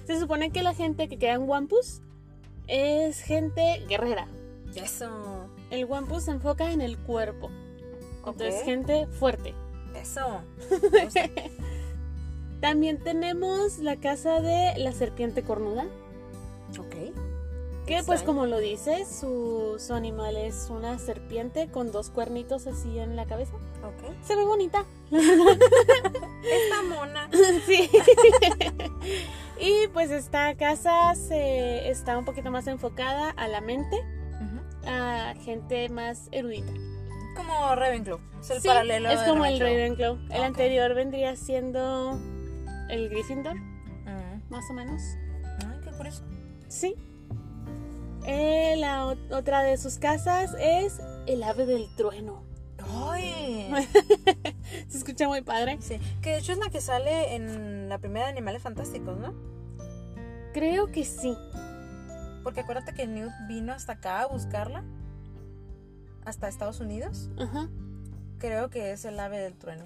[0.06, 2.02] Se supone que la gente que queda en Wampus
[2.66, 4.26] es gente guerrera.
[4.74, 5.48] Eso.
[5.70, 7.50] El Wampus se enfoca en el cuerpo.
[8.18, 9.54] Entonces, gente fuerte.
[9.94, 10.42] Eso.
[12.62, 15.84] También tenemos la casa de la serpiente cornuda.
[16.78, 17.12] ok.
[17.86, 22.96] Que pues como lo dice, su, su animal es una serpiente con dos cuernitos así
[23.00, 23.54] en la cabeza.
[23.82, 24.14] Ok.
[24.24, 24.84] Se ve bonita.
[25.10, 27.28] Esta mona.
[27.66, 27.90] sí.
[29.58, 33.96] y pues esta casa se está un poquito más enfocada a la mente,
[34.86, 36.72] a gente más erudita.
[37.36, 38.20] Como Ravenclaw.
[38.40, 40.18] Es el Sí, paralelo es como el Ravenclaw.
[40.30, 42.16] El anterior vendría siendo
[42.92, 44.50] el Gryffindor, Mm.
[44.50, 45.00] más o menos.
[45.66, 46.22] Ay, qué curioso.
[46.68, 46.94] Sí.
[48.26, 52.44] Eh, la otra de sus casas es el ave del trueno.
[52.88, 53.70] Ay.
[54.88, 55.78] Se escucha muy padre.
[55.80, 55.98] Sí.
[56.20, 59.34] Que de hecho es la que sale en la primera de Animales Fantásticos, ¿no?
[60.52, 61.36] Creo que sí.
[62.44, 64.84] Porque acuérdate que Newt vino hasta acá a buscarla.
[66.24, 67.30] Hasta Estados Unidos.
[67.38, 67.68] Ajá.
[68.38, 69.84] Creo que es el ave del trueno.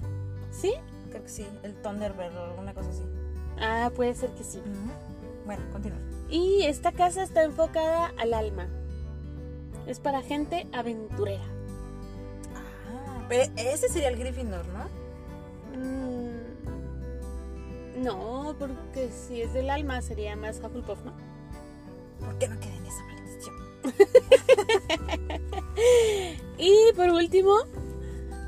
[0.50, 0.72] ¿Sí?
[1.16, 1.46] Creo que sí.
[1.62, 3.02] El Thunderbird o alguna cosa así.
[3.58, 4.60] Ah, puede ser que sí.
[5.46, 5.98] Bueno, continúa.
[6.28, 8.68] Y esta casa está enfocada al alma.
[9.86, 11.46] Es para gente aventurera.
[12.54, 14.84] Ah, pero ese sería el Gryffindor, ¿no?
[15.80, 16.32] Mm,
[18.04, 21.14] no, porque si es del alma sería más Hufflepuff, ¿no?
[22.20, 23.54] ¿Por qué no queda en esa maldición?
[26.58, 27.54] Y por último,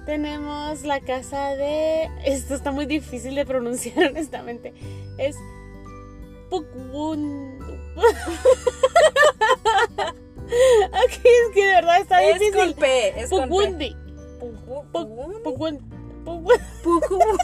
[0.09, 2.09] tenemos la casa de.
[2.25, 4.73] Esto está muy difícil de pronunciar, honestamente.
[5.19, 5.37] Es.
[6.49, 7.59] Pukwun.
[7.99, 8.07] ok,
[11.13, 11.19] es
[11.53, 12.57] que de verdad está Es difícil.
[12.59, 13.21] con P.
[13.21, 13.29] Es.
[13.29, 13.95] Pukwundi.
[14.41, 15.81] Pugu- Puc- Pugun- Pukwun-
[16.25, 17.37] Pukwun- Pugu-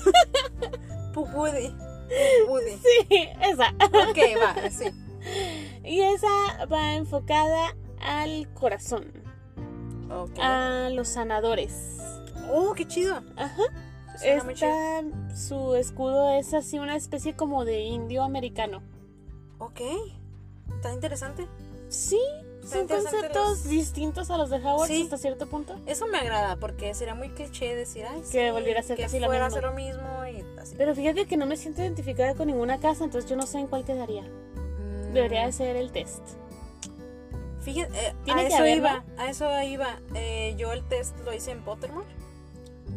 [1.12, 1.68] Pugudi.
[2.46, 2.78] Pugudi.
[2.82, 3.74] Sí, esa.
[4.08, 4.86] Ok, va, sí.
[5.84, 9.04] Y esa va enfocada al corazón,
[10.10, 10.38] Ok.
[10.40, 12.00] a los sanadores.
[12.50, 13.22] Oh, qué chido.
[13.36, 13.62] Ajá.
[14.18, 14.70] Suena muy chido.
[14.70, 18.82] Esta, su escudo es así una especie como de indio americano.
[19.58, 19.80] Ok.
[20.76, 21.46] Está interesante.
[21.88, 22.20] Sí,
[22.64, 25.02] son conceptos los- distintos a los de Howard Sí.
[25.02, 25.76] hasta cierto punto.
[25.86, 29.20] Eso me agrada porque sería muy cliché decir, ay, Que volviera a ser que casi
[29.20, 29.60] lo fuera mismo.
[29.60, 30.74] ser lo mismo y así.
[30.76, 33.66] Pero fíjate que no me siento identificada con ninguna casa, entonces yo no sé en
[33.66, 34.22] cuál quedaría.
[34.22, 36.22] Mm, Debería de ser el test.
[37.62, 39.98] Fíjate, eh, a que eso iba, a eso iba.
[40.14, 42.06] Eh, yo el test lo hice en Pottermore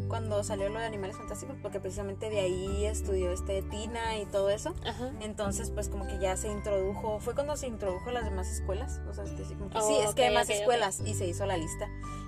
[0.07, 4.49] cuando salió lo de Animales Fantásticos porque precisamente de ahí estudió este Tina y todo
[4.49, 4.73] eso.
[4.85, 5.11] Ajá.
[5.21, 8.99] Entonces, pues como que ya se introdujo, fue cuando se introdujo a las demás escuelas.
[9.09, 11.57] O sea, este, que, Oh, sí, es que hay más escuelas y se hizo la
[11.57, 11.87] lista.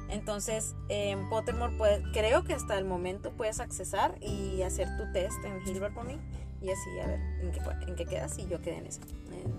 [0.09, 5.37] Entonces, en Pottermore, pues, creo que hasta el momento puedes accesar y hacer tu test
[5.45, 6.17] en Hilbert Pony
[6.61, 9.01] y así a ver en qué, en qué quedas y yo quedé en esa.
[9.31, 9.53] En-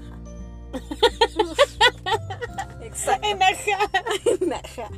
[0.00, 0.18] Ajá.
[2.82, 3.26] Exacto.
[3.26, 3.90] En Ajá.
[4.82, 4.88] Ajá.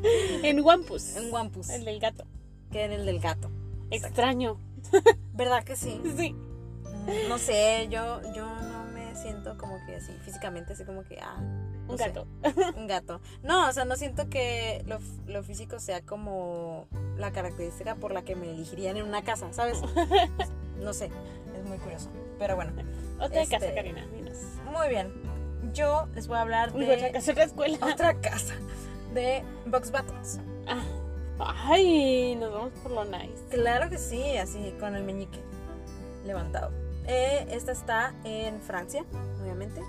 [0.43, 1.17] En Wampus.
[1.17, 2.25] En Wampus, El del gato.
[2.71, 3.51] Que en el del gato.
[3.91, 4.59] Extraño.
[5.33, 6.01] ¿Verdad que sí?
[6.17, 6.33] Sí.
[6.33, 11.19] Mm, No sé, yo, yo no me siento como que así, físicamente, así como que,
[11.21, 11.37] ah,
[11.87, 12.27] no Un sé, gato.
[12.77, 13.21] un gato.
[13.43, 18.23] No, o sea, no siento que lo, lo físico sea como la característica por la
[18.23, 19.81] que me elegirían en una casa, ¿sabes?
[20.79, 21.11] no sé,
[21.59, 22.11] es muy curioso.
[22.39, 22.73] Pero bueno,
[23.21, 24.07] Otra Este- casa, Karina.
[24.15, 24.37] dinos.
[24.73, 25.13] muy bien.
[25.75, 27.79] Yo les voy a hablar Uy, de otra casa, otra escuela.
[27.83, 28.55] otra casa
[29.13, 30.41] de Box Battles.
[30.67, 30.83] Ah.
[31.47, 33.45] Ay, nos vamos por lo nice.
[33.51, 35.41] Claro que sí, así con el meñique
[36.25, 36.71] levantado.
[37.07, 39.05] Eh, esta está en Francia,
[39.43, 39.83] obviamente.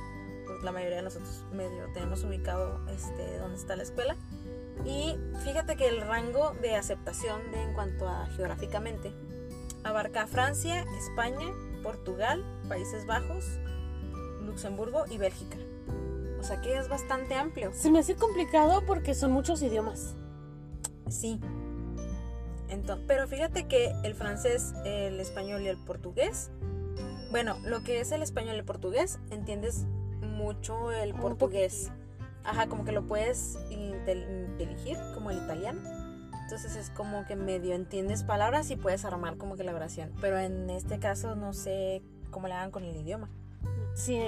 [0.47, 4.15] Pues la mayoría de nosotros medio tenemos ubicado este, dónde está la escuela.
[4.85, 9.13] Y fíjate que el rango de aceptación de, en cuanto a geográficamente
[9.83, 11.47] abarca Francia, España,
[11.83, 13.45] Portugal, Países Bajos,
[14.41, 15.57] Luxemburgo y Bélgica.
[16.39, 17.71] O sea que es bastante amplio.
[17.73, 20.15] Se me hace complicado porque son muchos idiomas.
[21.11, 21.39] Sí.
[22.69, 26.51] Entonces, pero fíjate que el francés, el español y el portugués,
[27.31, 29.85] bueno, lo que es el español y el portugués, entiendes
[30.21, 31.91] mucho el portugués.
[32.43, 35.81] Ajá, como que lo puedes intel- inteligir como el italiano.
[36.43, 40.11] Entonces es como que medio entiendes palabras y puedes armar como que la oración.
[40.19, 43.29] Pero en este caso no sé cómo le hagan con el idioma.
[43.95, 44.19] Sí,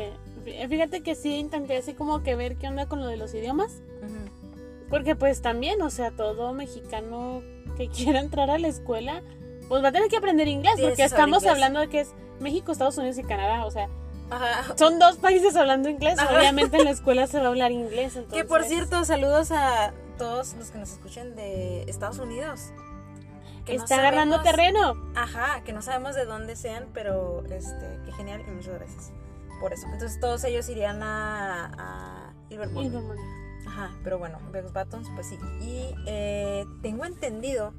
[0.46, 3.34] fí- fíjate que sí intenté así como que ver qué onda con lo de los
[3.34, 3.82] idiomas.
[4.90, 7.42] Porque pues también, o sea, todo mexicano
[7.78, 9.22] que quiera entrar a la escuela,
[9.68, 10.76] pues va a tener que aprender inglés.
[10.82, 11.52] Porque estamos inglés.
[11.54, 13.66] hablando de que es México, Estados Unidos y Canadá.
[13.66, 13.90] O sea,
[14.30, 14.76] Ajá.
[14.78, 16.20] son dos países hablando inglés.
[16.20, 16.36] Ajá.
[16.38, 18.14] Obviamente en la escuela se va a hablar inglés.
[18.32, 22.72] Que por entonces- cierto, saludos a todos los que nos escuchen de Estados Unidos.
[23.66, 25.12] Que no Está agarrando sabemos- terreno.
[25.16, 29.12] Ajá, que no sabemos de dónde sean, pero este, qué genial y muchas gracias
[29.62, 29.88] por eso.
[29.94, 32.92] Entonces todos ellos irían a, a Liverpool.
[32.92, 33.18] Normal.
[33.66, 35.38] Ajá, pero bueno, Vegas Buttons, pues sí.
[35.62, 37.74] Y eh, tengo entendido,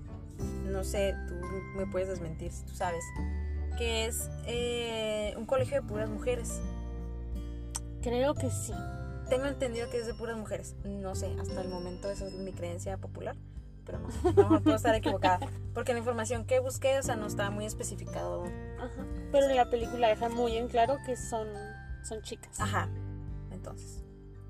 [0.64, 1.34] no sé, tú
[1.76, 3.04] me puedes desmentir si tú sabes,
[3.78, 6.60] que es eh, un colegio de puras mujeres.
[8.02, 8.72] Creo que sí.
[9.28, 10.76] Tengo entendido que es de puras mujeres.
[10.84, 13.36] No sé, hasta el momento esa es mi creencia popular.
[13.86, 15.46] Pero no sé, a lo mejor puedo estar equivocada.
[15.74, 18.44] Porque la información que busqué, o sea, no estaba muy especificado.
[18.78, 19.06] Ajá.
[19.32, 21.48] Pero en la película deja muy en claro que son,
[22.02, 22.60] son chicas.
[22.60, 22.88] Ajá.
[23.50, 24.03] Entonces.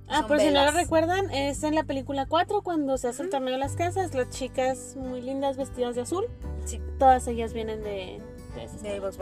[0.08, 3.30] Ah, por si no lo recuerdan, es en la película 4 cuando se hace el
[3.30, 6.26] torneo de las casas, las chicas muy lindas vestidas de azul,
[6.64, 8.20] Sí, todas ellas vienen de,
[8.54, 9.12] de de.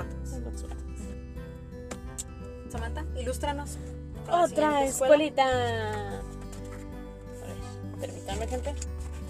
[2.70, 3.78] Samantha, ilústranos.
[4.30, 5.42] Otra escuelita.
[5.42, 6.20] A
[7.46, 7.58] ver,
[8.00, 8.74] permítanme, gente.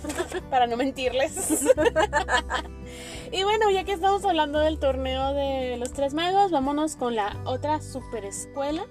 [0.50, 1.62] Para no mentirles.
[3.32, 7.40] y bueno, ya que estamos hablando del torneo de los tres magos, vámonos con la
[7.44, 8.86] otra super escuela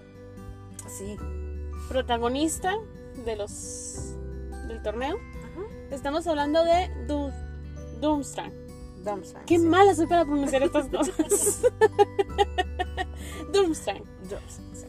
[0.88, 1.15] Sí.
[1.91, 2.73] Protagonista
[3.25, 4.15] de los
[4.69, 5.17] del torneo.
[5.17, 5.62] Ajá.
[5.91, 6.89] Estamos hablando de
[7.99, 8.54] Doomstrang.
[9.04, 9.65] Dumbstrang, Qué sí.
[9.65, 11.62] mala soy para pronunciar estas cosas.
[13.51, 14.04] Doomstrang.
[14.30, 14.86] Dumbstrang, sí.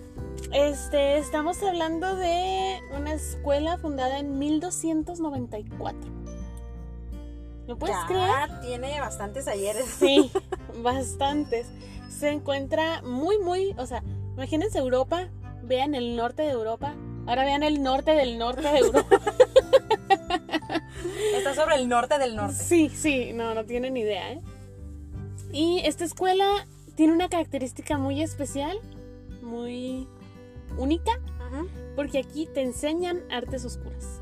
[0.53, 5.99] Este, estamos hablando de una escuela fundada en 1294.
[7.67, 8.61] ¿Lo puedes ya creer?
[8.61, 9.87] tiene bastantes ayeres.
[9.87, 10.31] Sí,
[10.83, 11.67] bastantes.
[12.11, 15.29] Se encuentra muy, muy, o sea, imagínense Europa,
[15.63, 16.95] vean el norte de Europa,
[17.27, 19.21] ahora vean el norte del norte de Europa.
[21.37, 22.55] Está sobre el norte del norte.
[22.55, 24.41] Sí, sí, no, no tienen idea, ¿eh?
[25.53, 26.47] Y esta escuela
[26.95, 28.79] tiene una característica muy especial,
[29.43, 30.09] muy
[30.79, 31.65] única, Ajá.
[31.97, 34.21] porque aquí te enseñan artes oscuras.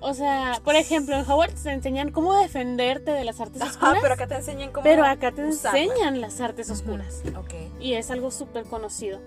[0.00, 4.14] O sea, por ejemplo, en Howard te enseñan cómo defenderte de las artes oscuras, pero
[4.14, 4.82] acá te enseñan cómo.
[4.82, 5.78] pero acá te usarla.
[5.78, 7.22] enseñan las artes oscuras.
[7.36, 7.54] Ok.
[7.80, 9.20] Y es algo súper conocido.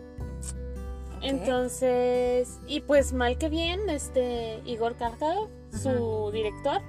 [1.26, 6.82] Entonces, y pues mal que bien, este Igor Karkaroff, su director,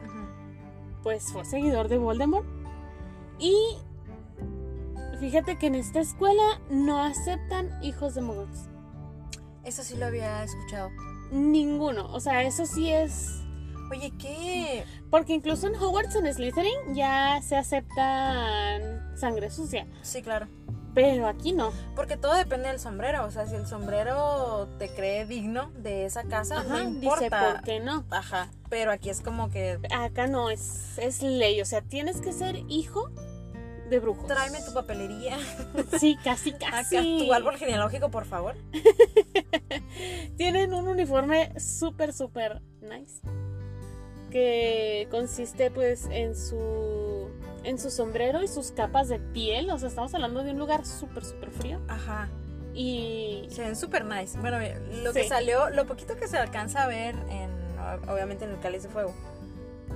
[1.03, 2.47] pues fue seguidor de Voldemort.
[3.39, 3.79] Y
[5.21, 8.69] fíjate que en esta escuela no aceptan hijos de muggles.
[9.65, 10.91] Eso sí lo había escuchado.
[11.33, 12.13] Ninguno.
[12.13, 13.43] O sea, eso sí es.
[13.91, 14.85] Oye, ¿qué?
[15.11, 19.87] Porque incluso en Hogwarts en Slytherin ya se aceptan sangre sucia.
[20.03, 20.49] Sí, claro.
[20.97, 21.73] Pero aquí no.
[21.95, 23.27] Porque todo depende del sombrero.
[23.27, 27.53] O sea, si el sombrero te cree digno de esa casa, Ajá, no dice importa.
[27.53, 28.07] por qué no.
[28.11, 28.51] Ajá.
[28.71, 29.79] Pero aquí es como que.
[29.95, 31.61] Acá no, es, es ley.
[31.61, 33.11] O sea, tienes que ser hijo
[33.91, 34.27] de brujos.
[34.27, 35.37] Tráeme tu papelería.
[36.01, 37.27] Sí, casi, Acá, casi.
[37.27, 38.55] tu árbol genealógico, por favor.
[40.39, 43.21] Tienen un uniforme súper, súper nice.
[44.31, 47.29] Que consiste pues en su
[47.67, 49.71] en su sombrero y sus capas de piel.
[49.71, 51.81] O sea, estamos hablando de un lugar súper, súper frío.
[51.89, 52.29] Ajá.
[52.75, 54.39] Y Se ven súper nice.
[54.39, 54.59] Bueno,
[55.03, 57.51] lo que salió, lo poquito que se alcanza a ver en,
[58.09, 59.15] obviamente en el cáliz de fuego,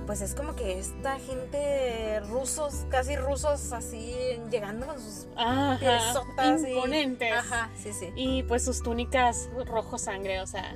[0.07, 4.15] pues es como que esta gente rusos, casi rusos, así
[4.49, 7.33] llegando con sus ajá, piezotas y- imponentes.
[7.33, 8.09] Ajá, sí, sí.
[8.15, 10.75] Y pues sus túnicas rojo sangre, o sea.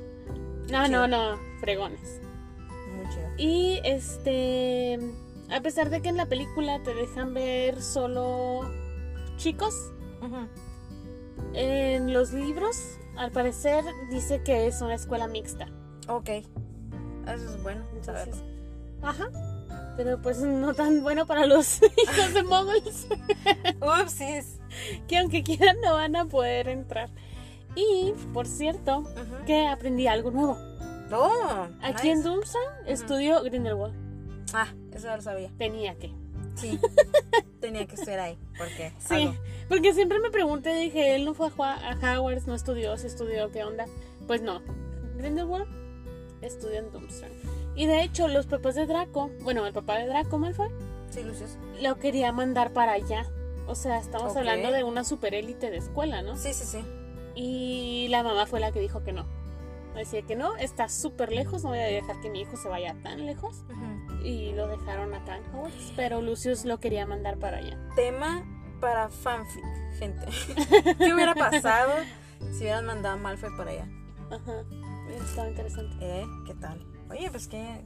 [0.69, 1.07] No, Chido.
[1.07, 2.19] no, no, fregones.
[2.95, 3.27] Muy chido.
[3.37, 4.99] Y este,
[5.51, 8.61] a pesar de que en la película te dejan ver solo
[9.37, 9.73] chicos.
[11.53, 15.67] En los libros, al parecer, dice que es una escuela mixta.
[16.07, 16.29] Ok.
[16.29, 16.45] Eso
[17.27, 17.83] es bueno.
[17.95, 18.35] Entonces,
[19.01, 19.29] ajá.
[19.97, 23.07] Pero pues no tan bueno para los hijos de moguls,
[23.81, 24.59] Upsis.
[25.07, 27.09] que aunque quieran no van a poder entrar.
[27.75, 29.03] Y, por cierto,
[29.45, 30.57] que aprendí algo nuevo.
[31.11, 32.29] Oh, Aquí en nice.
[32.29, 34.04] Doomsday estudio Grindelwald.
[34.53, 35.51] Ah, eso ya lo sabía.
[35.57, 36.11] Tenía que.
[36.55, 36.79] Sí.
[37.59, 38.37] Tenía que estar ahí.
[38.57, 38.93] Porque.
[38.99, 39.35] Sí, algo.
[39.67, 43.63] porque siempre me pregunté, dije, él no fue a, Hogwarts, no estudió, se estudió, ¿qué
[43.63, 43.85] onda?
[44.27, 44.61] Pues no,
[45.17, 45.67] Grindelwald
[46.41, 47.31] estudió en Doomsday.
[47.75, 50.69] Y de hecho, los papás de Draco, bueno, el papá de Draco Malfoy,
[51.09, 51.57] Sí, Lucius.
[51.81, 53.25] lo quería mandar para allá.
[53.67, 56.37] O sea, estamos hablando de una super élite de escuela, ¿no?
[56.37, 56.85] Sí, sí, sí.
[57.35, 59.25] Y la mamá fue la que dijo que no.
[59.95, 62.95] Decía que no, está súper lejos, no voy a dejar que mi hijo se vaya
[63.01, 63.63] tan lejos.
[64.23, 67.77] Y lo dejaron acá en Hogwarts, pero Lucius lo quería mandar para allá.
[67.95, 68.43] Tema
[68.81, 69.63] para fanfic,
[69.97, 70.25] gente.
[70.97, 71.93] ¿Qué hubiera pasado
[72.51, 73.87] si hubieran mandado a Malfoy para allá?
[74.31, 74.63] Ajá,
[75.23, 75.95] estaba interesante.
[76.01, 76.25] ¿Eh?
[76.45, 76.85] ¿Qué tal?
[77.09, 77.83] Oye, pues qué.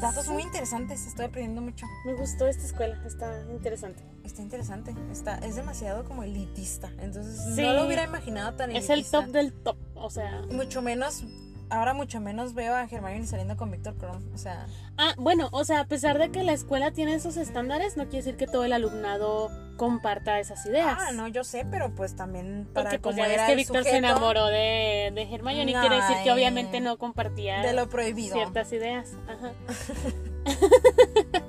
[0.00, 1.06] Datos muy interesantes.
[1.06, 1.86] Estoy aprendiendo mucho.
[2.06, 4.02] Me gustó esta escuela, está interesante.
[4.24, 4.94] Está interesante.
[5.12, 6.90] Está, es demasiado como elitista.
[7.00, 7.62] Entonces Sí.
[7.62, 9.18] no lo hubiera imaginado tan Es elitista.
[9.18, 10.42] el top del top, o sea...
[10.50, 11.22] Mucho menos.
[11.70, 14.20] Ahora mucho menos veo a Hermione saliendo con Víctor Krum.
[14.34, 14.66] O sea,
[14.98, 18.18] Ah, bueno, o sea, a pesar de que la escuela tiene esos estándares, no quiere
[18.18, 20.98] decir que todo el alumnado comparta esas ideas.
[21.00, 23.54] ah, no, yo sé, pero pues también para Porque pues cómo ya ves era que
[23.54, 27.72] Víctor se enamoró de, de Hermione y No, quiere decir que obviamente no compartía de
[27.72, 28.34] lo prohibido.
[28.34, 29.12] ciertas ideas.
[29.28, 29.52] Ajá.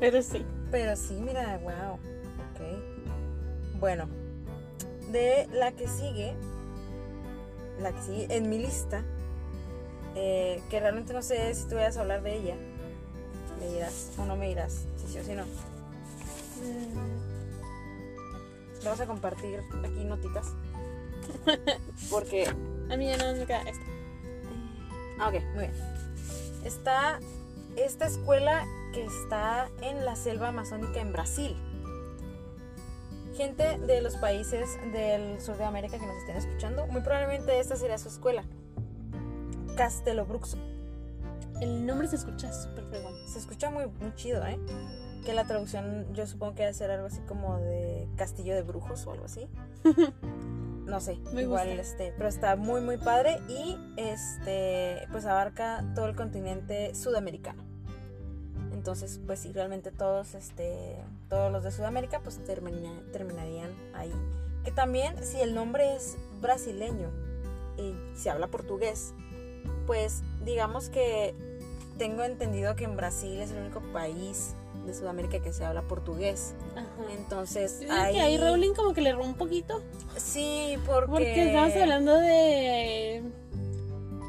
[0.00, 0.44] Pero sí.
[0.70, 1.94] Pero sí, mira, wow.
[1.94, 3.78] Ok.
[3.78, 4.08] Bueno,
[5.12, 6.34] de la que sigue,
[7.80, 9.04] la que sigue en mi lista,
[10.20, 12.56] eh, que realmente no sé si tú vayas a hablar de ella,
[13.60, 15.44] me dirás o no me dirás, si sí o si no.
[18.82, 20.54] Vamos a compartir aquí notitas.
[22.10, 22.48] Porque
[22.90, 23.84] A mí ya no me queda esta.
[25.20, 25.72] Ah, ok, muy bien.
[26.64, 27.20] Está
[27.76, 31.56] esta escuela que está en la selva amazónica en Brasil.
[33.36, 37.76] Gente de los países del sur de América que nos estén escuchando, muy probablemente esta
[37.76, 38.42] sería su escuela.
[39.78, 40.58] Castelo Bruxo.
[41.60, 43.14] El nombre se escucha súper fregón.
[43.26, 44.58] Se escucha muy, muy chido, ¿eh?
[45.24, 49.06] Que la traducción yo supongo que debe ser algo así como de Castillo de Brujos
[49.06, 49.48] o algo así.
[50.88, 51.82] No sé, Me igual gusta.
[51.82, 57.62] este, pero está muy muy padre y este pues abarca todo el continente sudamericano.
[58.72, 60.96] Entonces, pues sí, realmente todos este
[61.28, 64.10] todos los de Sudamérica pues termina- terminarían ahí.
[64.64, 67.10] Que también si el nombre es brasileño
[67.76, 69.12] y se habla portugués,
[69.88, 71.34] pues digamos que
[71.98, 74.54] tengo entendido que en Brasil es el único país
[74.86, 76.54] de Sudamérica que se habla portugués.
[76.76, 76.86] Ajá.
[77.16, 79.82] Entonces, digo que ahí Rowling como que le robó un poquito.
[80.16, 81.06] Sí, porque...
[81.10, 83.22] Porque estamos hablando de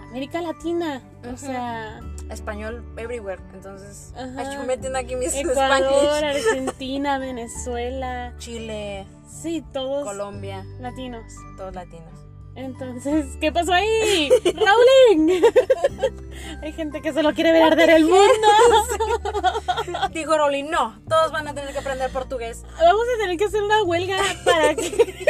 [0.10, 1.04] América Latina.
[1.32, 2.00] O sea,
[2.30, 3.42] Español everywhere.
[3.54, 4.34] Entonces, Ajá.
[4.38, 6.24] ay, yo metiendo aquí mis Ecuador.
[6.24, 8.34] Argentina, Venezuela.
[8.40, 11.24] Chile, Sí, todos Colombia, latinos.
[11.56, 12.12] todos latinos.
[12.60, 14.30] Entonces, ¿qué pasó ahí?
[14.44, 15.42] ¡Rowling!
[16.62, 18.20] Hay gente que solo quiere ver arder el mundo.
[20.14, 22.64] Dijo Rowling, no, todos van a tener que aprender portugués.
[22.82, 25.26] Vamos a tener que hacer una huelga para que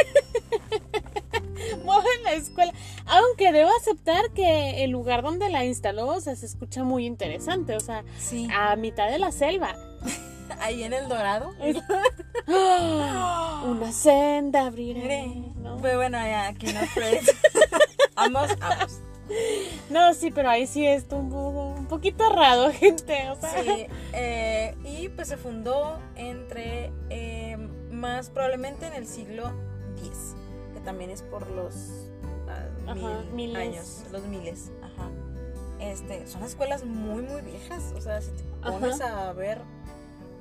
[1.84, 2.72] muevan la escuela.
[3.06, 7.76] Aunque debo aceptar que el lugar donde la instaló, o sea, se escucha muy interesante.
[7.76, 8.48] O sea, Sí.
[8.52, 9.76] a mitad de la selva.
[10.60, 11.52] Ahí en el Dorado.
[12.46, 15.26] Una senda abriré.
[15.56, 15.76] ¿no?
[15.78, 17.20] Pues bueno, aquí no fue.
[18.16, 19.00] ambos, ambos.
[19.90, 23.30] No, sí, pero ahí sí es un, poco- un poquito errado, gente.
[23.30, 27.56] O sea, Sí, eh, y pues se fundó entre eh,
[27.92, 29.52] más probablemente en el siglo
[29.98, 30.34] X,
[30.74, 31.74] que también es por los
[32.48, 33.56] ah, Ajá, mil miles.
[33.56, 34.72] años, los miles.
[34.82, 35.08] Ajá.
[35.78, 39.60] Este, son escuelas muy, muy viejas, o sea, si te pones a ver.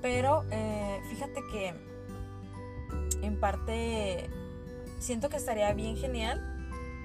[0.02, 1.74] Pero eh, fíjate que
[3.22, 4.30] en parte
[5.00, 6.42] siento que estaría bien genial.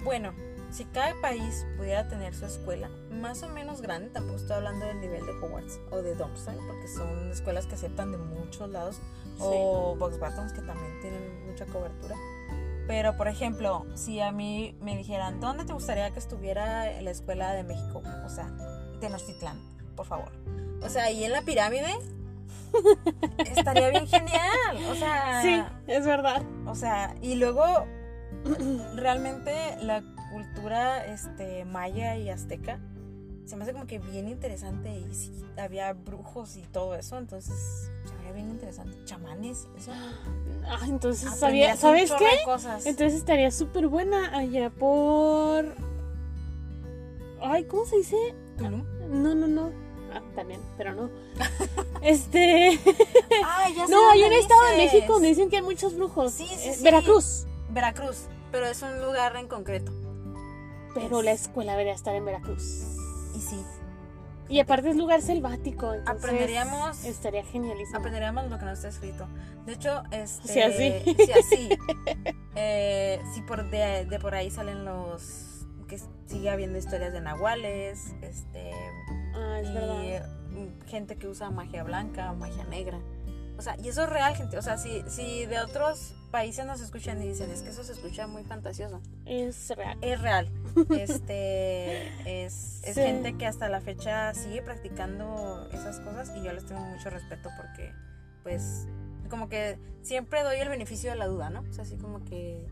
[0.05, 0.33] Bueno,
[0.71, 5.01] si cada país pudiera tener su escuela más o menos grande, tampoco estoy hablando del
[5.01, 9.01] nivel de Hogwarts o de Dumpstein, porque son escuelas que aceptan de muchos lados,
[9.39, 12.17] o Box Buttons, que también tienen mucha cobertura.
[12.87, 17.53] Pero, por ejemplo, si a mí me dijeran, ¿dónde te gustaría que estuviera la escuela
[17.53, 18.03] de México?
[18.25, 18.51] O sea,
[19.01, 19.59] Tenochtitlán,
[19.97, 20.33] por favor.
[20.83, 21.95] O sea, ahí en la pirámide
[23.39, 24.77] estaría bien genial.
[24.91, 26.43] O sea, sí, es verdad.
[26.67, 27.65] o sea, y luego
[28.97, 32.81] realmente la cultura este maya y azteca
[33.45, 37.55] se me hace como que bien interesante y sí, había brujos y todo eso, entonces
[38.03, 38.97] se estaría bien interesante.
[39.05, 39.93] Chamanes, eso.
[40.67, 42.27] Ah, entonces sabía, ¿sabes qué?
[42.89, 45.67] Entonces estaría súper buena allá por...
[47.43, 48.17] Ay, ¿cómo se dice?
[48.57, 48.85] Tulum.
[49.11, 49.84] No, no, no.
[50.15, 51.11] Ah, también, pero no.
[52.03, 52.79] este...
[53.45, 54.77] Ah, ya sé no, dónde un estado de.
[54.77, 56.33] México donde dicen que hay muchos brujos.
[56.33, 56.85] Sí, sí, Eh, sí.
[56.85, 57.47] Veracruz.
[57.71, 59.93] Veracruz, pero es un lugar en concreto.
[60.95, 62.63] Pero la escuela debería estar en Veracruz.
[63.35, 63.61] Y sí,
[64.49, 65.93] Y aparte es lugar selvático.
[65.95, 67.99] Entonces Aprenderíamos- Estaría genialísimo.
[67.99, 69.27] aprenderíamos lo que no está escrito.
[69.67, 71.17] De hecho, este, Sí, así.
[71.17, 71.69] sí, así.
[72.57, 78.15] Eh, sí, por de, de por ahí salen los que sigue habiendo historias de nahuales,
[78.23, 78.71] este,
[79.35, 80.29] Ah, es y verdad.
[80.51, 82.99] mm, gente que usa magia blanca o magia negra.
[83.57, 84.59] O sea, y eso es real, gente.
[84.59, 87.93] O sea, si, si de otros países nos escuchan y dicen, es que eso se
[87.93, 89.01] escucha muy fantasioso.
[89.27, 89.97] Es real.
[90.01, 90.51] Es real.
[90.99, 92.09] Este
[92.45, 93.01] es, es Sí.
[93.01, 97.49] gente que hasta la fecha sigue practicando esas cosas y yo les tengo mucho respeto
[97.57, 97.93] porque,
[98.43, 98.87] pues,
[99.31, 101.61] como que siempre doy el beneficio de la duda, ¿no?
[101.61, 102.67] O sea, así como que,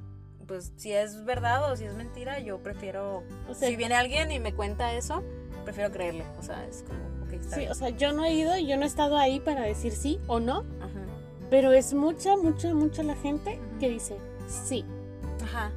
[0.48, 4.32] pues, si es verdad o si es mentira, yo prefiero, O sea, si viene alguien
[4.32, 5.22] y me cuenta eso,
[5.62, 6.24] prefiero creerle.
[6.38, 6.98] O sea, es como,
[7.32, 7.72] está sí, bien.
[7.72, 10.40] o sea, yo no he ido, yo no he estado ahí para decir sí o
[10.40, 11.00] no, Ajá.
[11.50, 14.16] pero es mucha, mucha, mucha la gente que dice
[14.48, 14.84] sí.
[15.42, 15.70] Ajá.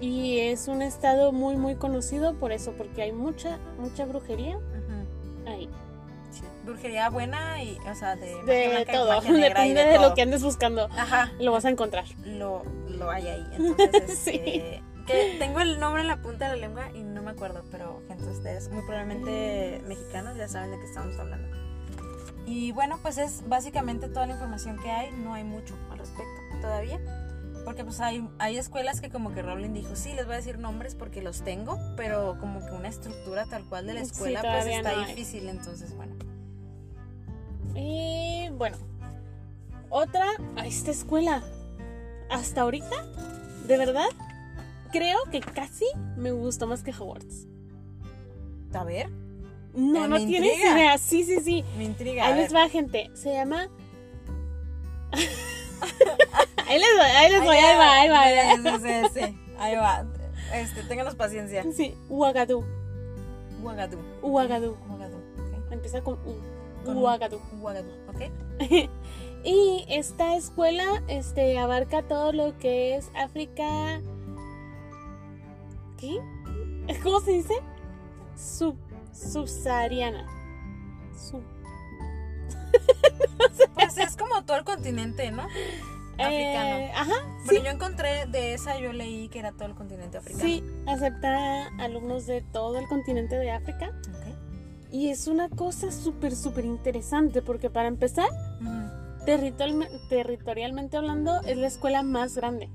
[0.00, 5.50] Y es un estado muy, muy conocido por eso, porque hay mucha, mucha brujería Ajá.
[5.52, 5.68] ahí.
[6.30, 6.42] Sí.
[6.64, 10.08] Brujería buena y, o sea, de, De blanca y todo, y depende de, todo.
[10.10, 10.84] lo que andes buscando.
[10.96, 11.32] Ajá.
[11.40, 12.04] Lo vas a encontrar.
[12.24, 13.46] lo, lo hay ahí.
[13.58, 14.30] Entonces, Sí.
[14.44, 17.64] este, que tengo el nombre en la punta de la lengua y no me acuerdo,
[17.70, 21.48] pero gente, ustedes muy probablemente mexicanos ya saben de qué estamos hablando.
[22.46, 26.40] Y bueno, pues es básicamente toda la información que hay, no hay mucho al respecto
[26.60, 26.98] todavía.
[27.64, 30.58] Porque pues hay, hay escuelas que como que Rowling dijo, sí, les voy a decir
[30.58, 34.40] nombres porque los tengo, pero como que una estructura tal cual de la Sí, escuela
[34.40, 36.14] pues todavía está no difícil, entonces bueno.
[37.74, 38.78] Y bueno,
[39.90, 40.24] otra
[40.56, 41.42] a esta escuela.
[42.30, 43.06] Hasta ahorita,
[43.66, 44.08] de verdad,
[44.90, 45.84] creo que casi
[46.16, 47.46] me gustó más que Hogwarts.
[48.74, 49.08] A ver,
[49.74, 50.72] No, Eh, no tienes intriga.
[50.78, 50.98] idea.
[50.98, 51.64] Sí, sí, sí.
[51.76, 52.26] me intriga.
[52.26, 53.10] Ahí les va, gente.
[53.14, 53.68] Se llama.
[56.66, 58.20] ahí les va, ahí les voy, ahí va, ahí va.
[58.22, 58.78] Ahí va.
[58.78, 58.84] Sí,
[59.14, 60.04] sí, sí, Ahí va.
[60.54, 61.64] Este, ténganos paciencia.
[61.72, 62.64] Sí, Ouagadou.
[63.62, 64.00] Ouagadou.
[64.22, 64.76] Ouagadou.
[64.88, 65.18] Ouagadou.
[65.18, 65.72] ok.
[65.72, 66.34] Empieza con U.
[66.84, 67.00] Con U.
[67.00, 67.40] Ouagadou.
[67.60, 68.30] Ouagadou, ¿ok?
[69.44, 74.00] Y esta escuela este, abarca todo lo que es África.
[75.98, 76.18] ¿Qué?
[77.02, 77.54] ¿Cómo se dice?
[78.36, 78.76] Sub,
[79.12, 80.26] subsahariana.
[81.16, 81.42] Sub-
[83.74, 85.42] Pues es como todo el continente, ¿no?
[85.42, 86.76] Africano.
[86.76, 87.64] Eh, ajá, Porque sí.
[87.64, 90.44] yo encontré de esa, yo leí que era todo el continente africano.
[90.44, 93.90] Sí, acepta alumnos de todo el continente de África.
[94.10, 94.92] Ok.
[94.92, 98.28] Y es una cosa súper, súper interesante porque para empezar,
[100.08, 102.68] territorialmente hablando, es la escuela más grande.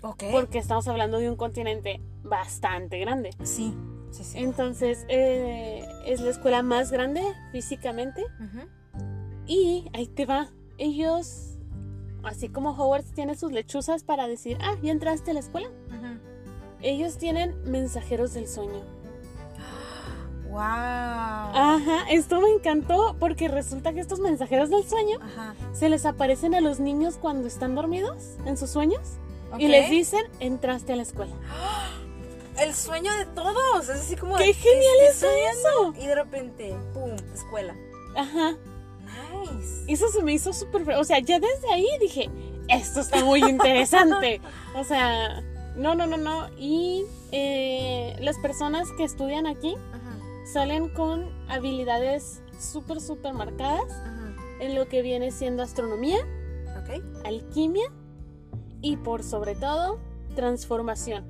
[0.00, 3.30] Porque estamos hablando de un continente bastante grande.
[3.42, 3.74] Sí,
[4.10, 4.38] sí, sí.
[4.38, 7.22] Entonces, eh, es la escuela más grande
[7.52, 8.24] físicamente.
[8.38, 8.68] Ujú.
[9.46, 10.48] Y ahí te va.
[10.78, 11.58] Ellos,
[12.22, 15.68] así como Hogwarts tiene sus lechuzas para decir, ah, ya entraste a la escuela.
[16.82, 18.80] Ellos tienen mensajeros del sueño.
[20.48, 20.58] Wow.
[20.58, 25.54] Ajá, esto me encantó porque resulta que estos mensajeros del sueño Ajá.
[25.72, 29.18] se les aparecen a los niños cuando están dormidos en sus sueños
[29.58, 31.32] y les dicen, entraste a la escuela.
[32.60, 33.88] El sueño de todos.
[33.88, 34.36] Es así como.
[34.36, 35.94] ¡Qué de, genial es eso!
[35.98, 37.12] Y de repente, ¡pum!
[37.34, 37.74] Escuela.
[38.16, 38.56] Ajá,
[39.04, 39.84] Nice.
[39.92, 40.88] eso se me hizo súper...
[40.96, 42.28] O sea, ya desde ahí dije,
[42.68, 44.40] esto está muy interesante.
[44.76, 45.40] o sea,
[45.76, 46.48] no, no, no, no.
[46.58, 50.18] Y eh, las personas que estudian aquí Ajá.
[50.52, 54.34] salen con habilidades súper, súper marcadas Ajá.
[54.60, 56.18] en lo que viene siendo astronomía,
[56.82, 57.02] Ok.
[57.24, 57.90] alquimia
[58.82, 59.98] y por sobre todo
[60.34, 61.26] transformación.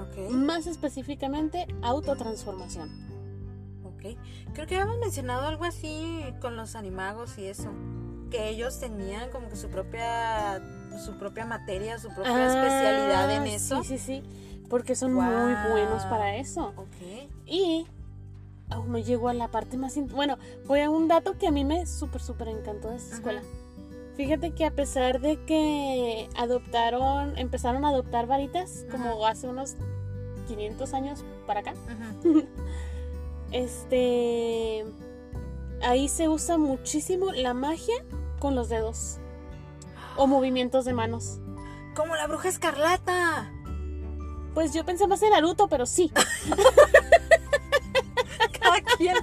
[0.00, 0.30] Ok.
[0.30, 2.88] Más específicamente autotransformación.
[3.84, 4.16] Ok.
[4.54, 7.70] Creo que habíamos mencionado algo así con los animagos y eso.
[8.30, 10.60] Que ellos tenían como que su propia
[11.04, 13.82] su propia materia, su propia especialidad en Ah, eso.
[13.82, 14.22] Sí, sí, sí.
[14.68, 15.24] Porque son Wow.
[15.24, 16.72] muy buenos para eso.
[16.76, 17.28] Ok.
[17.46, 17.86] Y
[18.70, 19.96] aún no llego a la parte más...
[20.12, 23.42] Bueno, fue un dato que a mí me súper, súper encantó de esta Ajá.
[24.20, 29.76] Fíjate que a pesar de que adoptaron, empezaron a adoptar varitas como hace unos
[30.46, 31.72] 500 años para acá,
[33.50, 34.84] este...
[35.82, 37.94] Ahí se usa muchísimo la magia
[38.38, 39.16] con los dedos
[40.18, 41.38] o movimientos de manos.
[41.96, 43.50] Como la bruja escarlata.
[44.52, 46.12] Pues yo pensé más en Naruto, pero sí.
[48.60, 49.16] Cada quien.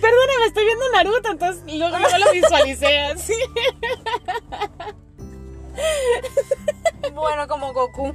[0.00, 0.64] Perdóname, estoy
[0.94, 3.34] Naruto, entonces luego, luego lo visualicé así.
[7.14, 8.14] Bueno, como Goku.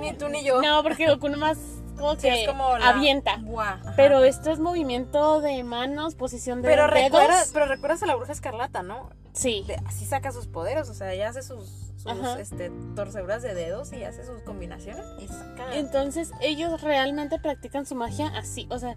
[0.00, 0.60] ni tú ni yo.
[0.62, 1.58] No, porque Goku nomás
[1.96, 3.36] como Sí, que es como la- avienta.
[3.42, 3.78] Buah.
[3.96, 7.02] Pero esto es movimiento de manos, posición de pero dedos.
[7.04, 9.10] recuerdas, pero recuerdas a la bruja escarlata, ¿no?
[9.32, 9.64] Sí.
[9.66, 13.92] De- así saca sus poderes, o sea, ella hace sus, sus este, torceduras de dedos
[13.92, 15.74] y hace sus combinaciones y saca.
[15.76, 18.66] Entonces ellos realmente practican su magia así.
[18.70, 18.96] O sea,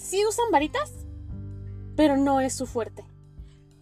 [0.00, 0.92] sí usan varitas,
[1.96, 3.04] pero no es su fuerte.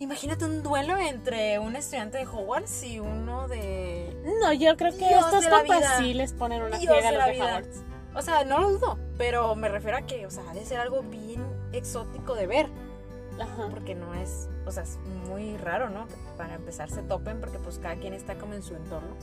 [0.00, 4.16] Imagínate un duelo entre un estudiante de Hogwarts y uno de.
[4.40, 7.42] No, yo creo que Dios estos compas sí les ponen una friega a los de.
[7.42, 7.82] Hogwarts.
[8.14, 10.78] O sea, no lo dudo, pero me refiero a que, o sea, ha de ser
[10.80, 12.66] algo bien exótico de ver,
[13.38, 13.68] Ajá.
[13.70, 14.98] porque no es, o sea, es
[15.28, 16.06] muy raro, ¿no?
[16.08, 19.14] Que para empezar se topen, porque pues cada quien está como en su entorno.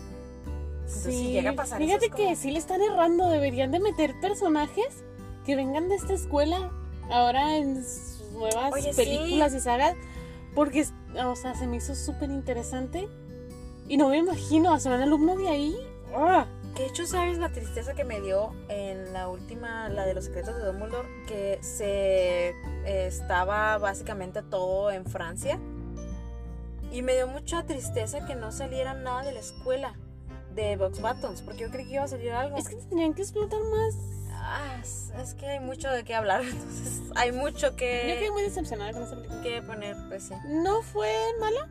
[0.85, 3.29] Entonces, si llega a pasar eso, Fíjate es como- que sí le están errando.
[3.29, 5.03] Deberían de meter personajes
[5.45, 6.71] que vengan de esta escuela
[7.09, 9.03] ahora en sus nuevas Oye, sí.
[9.03, 9.95] películas y sagas.
[10.53, 10.85] Porque,
[11.23, 13.07] o sea, se me hizo súper interesante.
[13.87, 15.75] Y no me imagino a ser un alumno de ahí.
[16.15, 16.45] ¡ah!
[16.75, 20.25] Que de hecho, ¿sabes la tristeza que me dio en la última, la de los
[20.25, 21.07] secretos de Dumbledore?
[21.27, 25.59] Que se eh, estaba básicamente todo en Francia.
[26.91, 29.93] Y me dio mucha tristeza que no saliera nada de la escuela
[30.53, 32.57] de Box Buttons, porque yo creí que iba a salir algo.
[32.57, 33.95] Es que tendrían que explotar más.
[34.47, 38.43] Ah, es, que hay mucho de qué hablar, entonces hay mucho Yo que, quedé muy
[38.43, 39.41] decepcionada con esa película.
[39.41, 40.35] que poner, pues sí.
[40.47, 41.67] ¿No fue mala?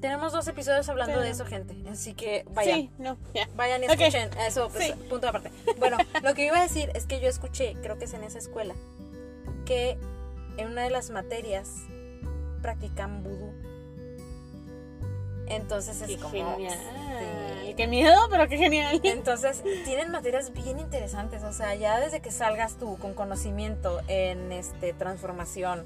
[0.00, 2.74] Tenemos dos episodios hablando Pero- de eso, gente, así que vayan.
[2.80, 3.48] Sí, no, ya.
[3.56, 4.92] Vayan y escuchen eso, pues, Sí.
[5.08, 5.50] punto aparte.
[5.78, 8.38] Bueno, lo que iba a decir es que yo escuché, creo que es en esa
[8.38, 8.74] escuela,
[9.64, 9.96] que
[10.58, 11.70] en una de las materias
[12.60, 13.53] practican vudú.
[15.46, 16.30] Entonces es Qué como...
[16.30, 16.78] genial.
[17.64, 17.74] sí.
[17.76, 19.00] Qué miedo, pero qué genial.
[19.02, 24.52] Entonces tienen materias bien interesantes, o sea, ya desde que salgas tú con conocimiento en
[24.52, 25.84] este transformación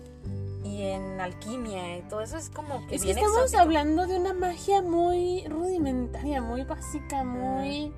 [0.64, 3.60] y en alquimia y todo eso es como que Es que estamos exótico.
[3.62, 7.92] hablando de una magia muy rudimentaria, muy básica, muy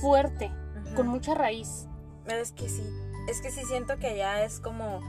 [0.00, 0.50] fuerte,
[0.96, 1.86] con mucha raíz.
[2.26, 2.82] Es que sí,
[3.28, 5.00] es que sí siento que allá es como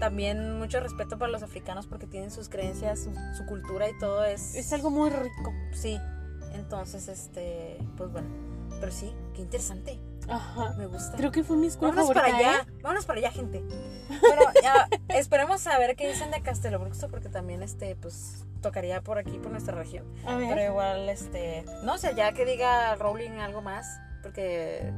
[0.00, 4.24] también mucho respeto para los africanos porque tienen sus creencias, su, su cultura y todo
[4.24, 4.56] es...
[4.56, 5.52] Es algo muy rico.
[5.72, 6.00] Sí,
[6.54, 8.28] entonces, este, pues bueno,
[8.80, 10.74] pero sí, qué interesante, Ajá.
[10.76, 11.16] me gusta.
[11.16, 12.36] Creo que fue mi escuela Vámonos favorita.
[12.38, 12.80] para allá, ¿eh?
[12.82, 13.62] vámonos para allá, gente.
[14.20, 19.02] Bueno, ya esperemos a ver qué dicen de Castelo Bruxo porque también, este, pues, tocaría
[19.02, 20.04] por aquí, por nuestra región.
[20.26, 20.48] A ver.
[20.48, 23.86] Pero igual, este, no sé, ya que diga Rowling algo más,
[24.22, 24.92] porque,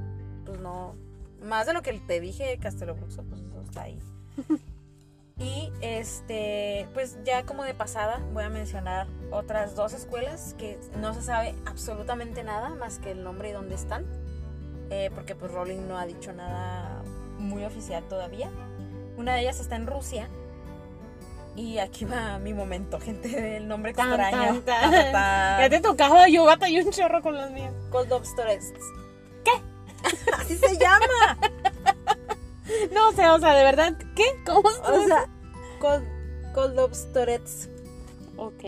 [0.47, 0.97] pues no,
[1.43, 3.99] más de lo que te dije, Castelo Bruxo, pues eso está ahí.
[5.43, 11.15] Y este, pues ya como de pasada voy a mencionar otras dos escuelas que no
[11.15, 14.07] se sabe absolutamente nada más que el nombre y dónde están,
[14.91, 17.03] eh, porque pues Rowling no ha dicho nada
[17.39, 18.51] muy oficial todavía.
[19.17, 20.29] Una de ellas está en Rusia.
[21.55, 24.63] Y aquí va mi momento, gente, el nombre extraño.
[24.63, 24.65] tan, tan.
[24.65, 25.57] Ta, ta, ta.
[25.61, 27.75] Ya te tocaba, yo batallé un chorro con los míos.
[27.91, 28.81] Coldobstorests.
[29.45, 29.51] ¿Qué?
[30.39, 31.39] Así se llama.
[32.93, 34.25] No, o sea, o sea, de verdad, ¿qué?
[34.47, 34.69] ¿Cómo?
[34.69, 35.29] O sea,
[35.83, 36.79] Cold,
[38.37, 38.65] ok.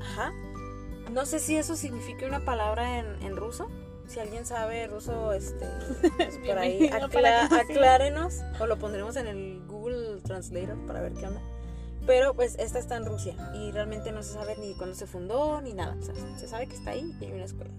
[0.00, 0.32] Ajá.
[1.12, 3.68] No sé si eso significa una palabra en, en ruso.
[4.08, 5.66] Si alguien sabe ruso, este,
[6.16, 8.40] pues por ahí acla- aclárenos.
[8.60, 11.40] O lo pondremos en el Google Translator para ver qué onda.
[12.06, 15.60] Pero pues esta está en Rusia y realmente no se sabe ni cuándo se fundó
[15.60, 15.96] ni nada.
[15.98, 17.70] O sea, se sabe que está ahí y hay una escuela.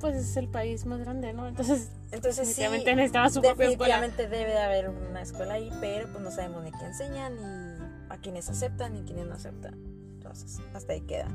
[0.00, 1.46] Pues es el país más grande, ¿no?
[1.46, 4.00] Entonces, Entonces sí, definitivamente necesitaba su propia escuela.
[4.00, 7.67] definitivamente debe de haber una escuela ahí, pero pues no sabemos ni qué enseñan, ni
[8.08, 9.74] a quienes aceptan, ni quienes no aceptan.
[10.14, 11.28] Entonces, hasta ahí queda.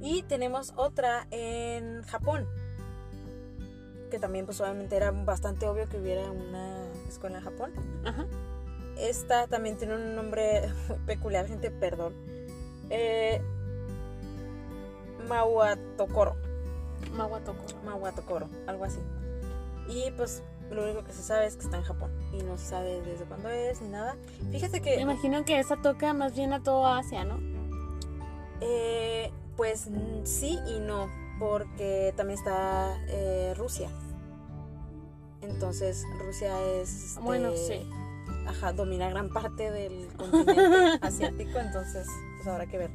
[0.00, 2.46] Y tenemos otra en Japón,
[4.10, 7.72] que también pues obviamente era bastante obvio que hubiera una escuela en Japón.
[8.04, 8.26] Ajá.
[8.98, 12.14] Esta también tiene un nombre muy peculiar, gente, perdón.
[12.90, 13.40] Eh,
[15.28, 16.36] Mawatokoro.
[17.12, 17.64] Mahuatoko.
[17.84, 19.00] Mawatokoro, algo así.
[19.88, 22.66] Y pues lo único que se sabe es que está en Japón y no se
[22.66, 24.16] sabe desde cuándo es ni nada.
[24.50, 27.38] Fíjate Me que, imagino que esa toca más bien a toda Asia, ¿no?
[28.60, 29.88] eh, pues
[30.24, 31.08] sí y no,
[31.38, 33.88] porque también está eh, Rusia.
[35.42, 36.90] Entonces Rusia es...
[36.90, 37.88] este, Bueno, sí.
[38.46, 42.06] Ajá, domina gran parte del continente asiático, entonces
[42.36, 42.90] pues habrá que ver.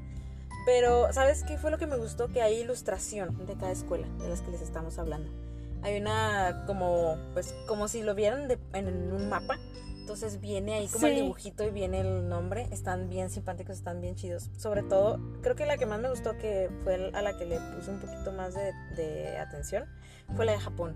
[0.66, 2.28] Pero, ¿sabes qué fue lo que me gustó?
[2.28, 5.32] Que hay ilustración de cada escuela de las que les estamos hablando.
[5.84, 9.58] Hay una como, pues, como si lo vieran de- en un mapa.
[10.00, 12.68] Entonces viene ahí como el dibujito y viene el nombre.
[12.72, 14.50] Están bien simpáticos, están bien chidos.
[14.58, 17.60] Sobre todo, creo que la que más me gustó, que fue a la que le
[17.76, 19.86] puse un poquito más de, de atención,
[20.36, 20.96] fue la de Japón.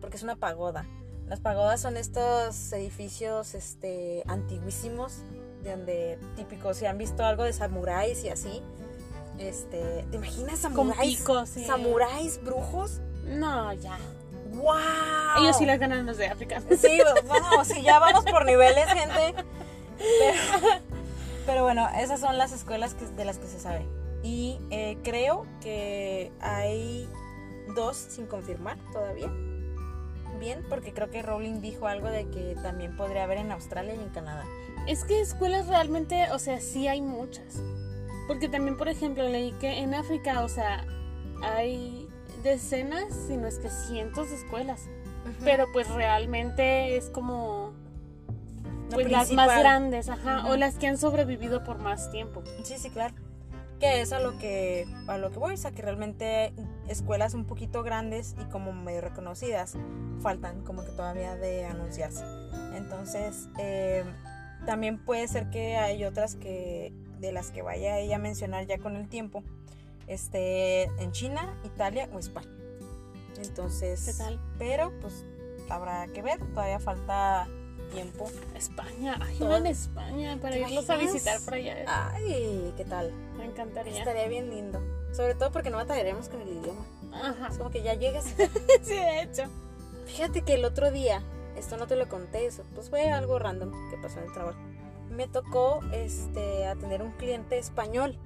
[0.00, 0.84] Porque es una pagoda.
[1.28, 5.22] Las pagodas son estos edificios este, antiguísimos
[5.62, 8.60] de donde típico, si han visto algo de samuráis y así.
[9.38, 11.18] Este, ¿te imaginas samuráis?
[11.20, 11.64] picos, sí.
[11.64, 13.00] ¿Samuráis brujos?
[13.24, 13.98] No, ya.
[14.52, 14.74] ¡Wow!
[15.40, 16.60] Ellos sí las ganan los de África.
[16.60, 19.34] Sí, bueno, sí, ya vamos por niveles, gente.
[19.98, 20.38] Pero,
[21.46, 23.86] pero bueno, esas son las escuelas que- de las que se sabe.
[24.22, 27.08] Y eh, creo que hay
[27.74, 29.30] dos sin confirmar todavía.
[30.38, 33.98] Bien, porque creo que Rowling dijo algo de que también podría haber en Australia y
[34.00, 34.44] en Canadá.
[34.88, 37.60] Es que escuelas realmente, o sea, sí hay muchas.
[38.26, 40.84] Porque también, por ejemplo, leí que en África, o sea,
[41.42, 42.01] hay
[42.42, 44.88] decenas, si no es que cientos de escuelas.
[45.44, 47.72] Pero pues realmente es como
[48.90, 52.42] La pues las más grandes, ajá, o las que han sobrevivido por más tiempo.
[52.64, 53.14] Sí, sí, claro.
[53.78, 56.52] Que es a lo que, a lo que voy, o sea, que realmente
[56.88, 59.76] escuelas un poquito grandes y como medio reconocidas
[60.20, 62.24] faltan como que todavía de anunciarse.
[62.76, 64.04] Entonces, eh,
[64.66, 68.78] también puede ser que hay otras que de las que vaya ella a mencionar ya
[68.78, 69.42] con el tiempo,
[70.06, 72.48] este, en China, Italia o España.
[73.42, 74.40] Entonces, ¿Qué tal?
[74.58, 75.24] pero pues
[75.68, 77.48] habrá que ver, todavía falta
[77.92, 78.30] tiempo.
[78.54, 81.84] España, ay, Todo- en España para ¿Te irlos a visitar por allá.
[81.86, 83.12] Ay, ¿qué tal?
[83.36, 83.98] Me encantaría.
[83.98, 84.80] Estaría bien lindo.
[85.12, 86.86] Sobre todo porque no batallaremos con el idioma.
[87.12, 87.48] Ajá.
[87.50, 88.24] Es como que ya llegas.
[88.82, 89.42] Sí, de hecho.
[90.06, 91.22] Fíjate que el otro día,
[91.56, 94.58] esto no te lo conté, eso, pues fue algo random que pasó en el trabajo.
[95.10, 98.16] Me tocó este atender un cliente español.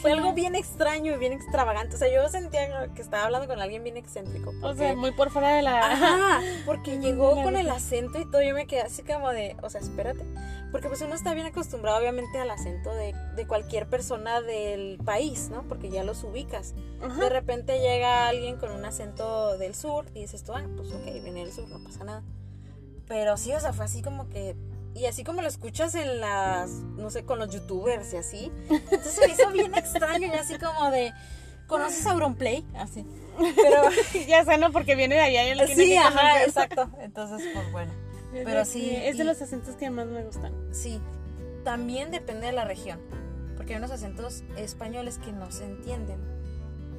[0.00, 1.96] Fue algo bien extraño y bien extravagante.
[1.96, 4.50] O sea, yo sentía que estaba hablando con alguien bien excéntrico.
[4.50, 5.92] O porque- sea, muy por fuera de la.
[5.92, 8.42] Ajá, porque llegó con el acento y todo.
[8.42, 10.24] Yo me quedé así como de, o sea, espérate.
[10.72, 15.48] Porque pues uno está bien acostumbrado, obviamente, al acento de, de cualquier persona del país,
[15.50, 15.62] ¿no?
[15.68, 16.74] Porque ya los ubicas.
[17.00, 17.20] Ajá.
[17.20, 21.04] De repente llega alguien con un acento del sur y dices tú, ah, pues ok,
[21.22, 22.22] viene del sur, no pasa nada.
[23.06, 24.56] Pero sí, o sea, fue así como que.
[24.94, 28.52] Y así como lo escuchas en las, no sé, con los youtubers y así.
[28.70, 31.12] Entonces se me hizo bien extraño y así como de.
[31.66, 32.64] ¿Conoces a Auronplay?
[32.76, 33.04] Así.
[33.38, 33.82] Pero.
[34.28, 34.70] ya sé, ¿no?
[34.70, 36.90] Porque viene de allá y él tiene sí, que ajá, exacto.
[37.00, 37.92] Entonces, pues bueno.
[38.32, 40.52] Pero sí, Es de y- los acentos que más me gustan.
[40.72, 41.00] Sí.
[41.64, 43.00] También depende de la región.
[43.56, 46.20] Porque hay unos acentos españoles que no se entienden.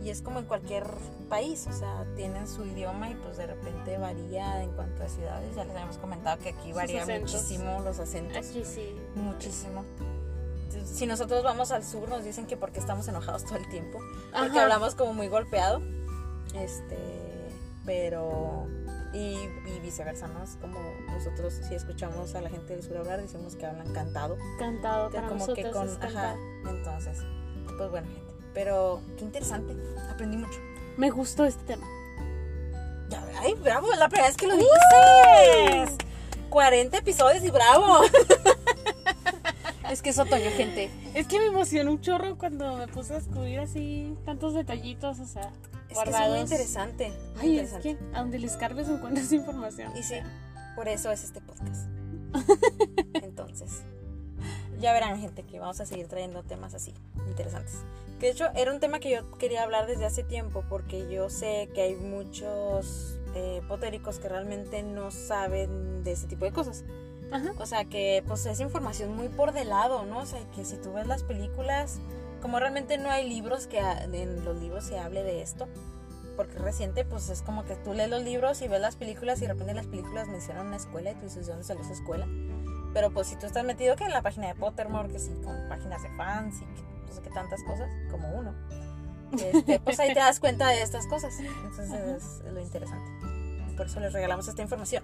[0.05, 0.85] Y es como en cualquier
[1.29, 5.55] país, o sea, tienen su idioma y pues de repente varía en cuanto a ciudades.
[5.55, 8.37] Ya les habíamos comentado que aquí varía muchísimo los acentos.
[8.37, 8.95] Aquí sí.
[9.15, 9.83] Muchísimo.
[10.67, 13.97] Entonces, Si nosotros vamos al sur nos dicen que porque estamos enojados todo el tiempo.
[14.31, 14.61] Porque Ajá.
[14.61, 15.81] hablamos como muy golpeado.
[16.53, 16.99] Este,
[17.83, 18.67] pero
[19.11, 20.43] y, y viceversa, ¿no?
[20.43, 20.77] Es como
[21.07, 24.37] nosotros si escuchamos a la gente del sur hablar decimos que hablan cantado.
[24.59, 26.35] Cantado para como nosotros que con es ajá,
[26.69, 27.23] entonces,
[27.75, 28.24] pues bueno.
[28.55, 29.75] Pero qué interesante.
[30.09, 30.59] Aprendí mucho.
[30.97, 31.85] Me gustó este tema.
[33.39, 35.97] Ay, bravo, es la primera vez que lo dices.
[36.49, 37.99] 40 episodios y bravo.
[39.91, 40.89] es que es otoño, gente.
[41.13, 45.25] Es que me emocionó un chorro cuando me puse a descubrir así tantos detallitos, o
[45.27, 46.29] sea, Es que es guardados.
[46.31, 47.09] muy interesante.
[47.35, 47.97] muy Ay, es interesante.
[48.11, 49.91] que a donde les cargues encuentras información.
[49.97, 50.15] Y sí,
[50.75, 51.87] por eso es este podcast.
[53.15, 53.83] Entonces,
[54.86, 56.93] ya verán, gente, que vamos a seguir trayendo temas así,
[57.27, 57.83] interesantes.
[58.19, 61.27] Que de hecho era un tema que yo quería hablar desde hace tiempo, porque yo
[61.31, 66.83] sé que hay muchos eh, potéricos que realmente no saben de ese tipo de cosas.
[67.31, 67.53] Ajá.
[67.57, 70.19] O sea, que pues es información muy por de lado, ¿no?
[70.19, 71.97] O sea, que si tú ves las películas,
[72.39, 75.67] como realmente no hay libros que en los libros se hable de esto,
[76.36, 79.47] porque reciente, pues es como que tú lees los libros y ves las películas y
[79.47, 82.27] de repente las películas mencionan una escuela y tú dices, ¿de dónde salió esa escuela?
[82.95, 85.53] Pero pues si tú estás metido que en la página de Pottermore, que sí, con
[85.67, 88.55] páginas de fans y que no sé qué tantas cosas, como uno,
[89.33, 91.37] este, pues ahí te das cuenta de estas cosas.
[91.37, 93.11] Entonces es, es lo interesante.
[93.75, 95.03] Por eso les regalamos esta información.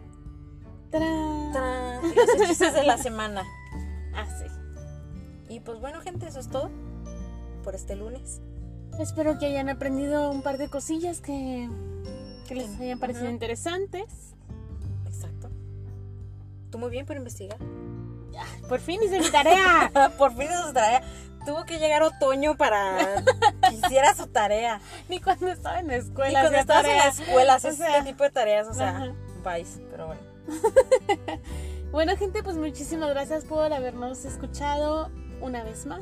[0.90, 1.52] ¡Tarán!
[1.52, 2.02] ¡Tarán!
[2.16, 3.44] Los hechizos de la semana.
[4.16, 4.46] Ah, sí.
[5.54, 6.72] Y pues bueno, gente, eso es todo
[7.62, 8.40] por este lunes.
[9.00, 11.70] Espero que hayan aprendido un par de cosillas que,
[12.48, 13.34] que les hayan parecido Ajá.
[13.34, 14.34] interesantes.
[16.72, 17.58] Tú muy bien por investigar.
[18.68, 19.92] Por fin hice mi tarea.
[20.18, 21.04] por fin hizo su tarea.
[21.46, 23.24] Tuvo que llegar otoño para
[23.70, 24.80] que hiciera su tarea.
[25.10, 26.42] Ni cuando estaba en la escuela.
[26.42, 29.14] cuando hacía estabas en la escuela, O sea, este tipo de tareas, o sea, ajá.
[29.44, 30.22] vais, pero bueno.
[31.92, 35.12] Bueno, gente, pues muchísimas gracias por habernos escuchado
[35.42, 36.02] una vez más.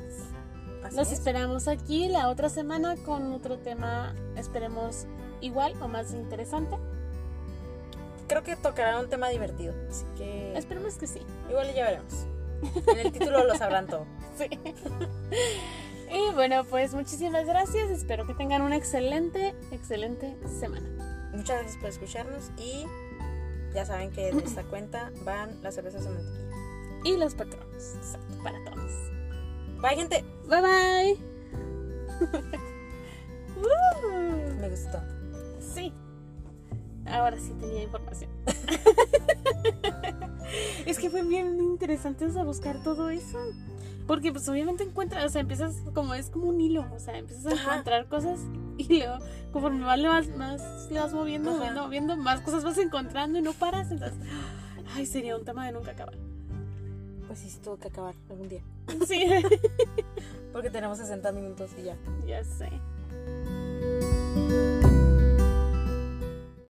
[0.84, 1.14] Así Los es.
[1.14, 5.08] esperamos aquí la otra semana con otro tema, esperemos
[5.42, 6.78] igual o más interesante.
[8.30, 11.20] Creo que tocará un tema divertido, así que Esperemos que sí.
[11.50, 12.14] igual ya veremos.
[12.88, 14.06] En el título lo sabrán todo.
[14.38, 14.48] Sí.
[16.12, 17.92] Y bueno, pues muchísimas gracias.
[17.92, 21.30] Espero que tengan una excelente, excelente semana.
[21.34, 22.84] Muchas gracias por escucharnos y
[23.76, 26.56] ya saben que de esta cuenta van las cervezas de mantequilla.
[27.04, 27.94] y los patronos.
[27.96, 28.92] Exacto, para todos.
[29.82, 30.26] Bye, gente.
[30.48, 31.18] Bye bye.
[34.60, 35.00] Me gustó.
[35.60, 35.94] Sí.
[37.10, 38.30] Ahora sí tenía información.
[40.86, 43.38] es que fue bien interesante o sea, buscar todo eso.
[44.08, 47.46] Porque pues obviamente encuentras, o sea, empiezas como es como un hilo, o sea, empiezas
[47.46, 47.72] a Ajá.
[47.74, 48.40] encontrar cosas
[48.78, 49.20] y luego
[49.52, 51.60] conforme más le vas, más le vas moviendo, Ajá.
[51.60, 53.92] moviendo, moviendo, más cosas vas encontrando y no paras.
[53.92, 54.18] Entonces,
[54.96, 56.18] ay, sería un tema de nunca acabar.
[57.28, 58.64] Pues sí, sí tuvo que acabar algún día.
[59.08, 59.24] Sí,
[60.52, 61.96] Porque tenemos 60 minutos y ya.
[62.26, 62.70] ya sé.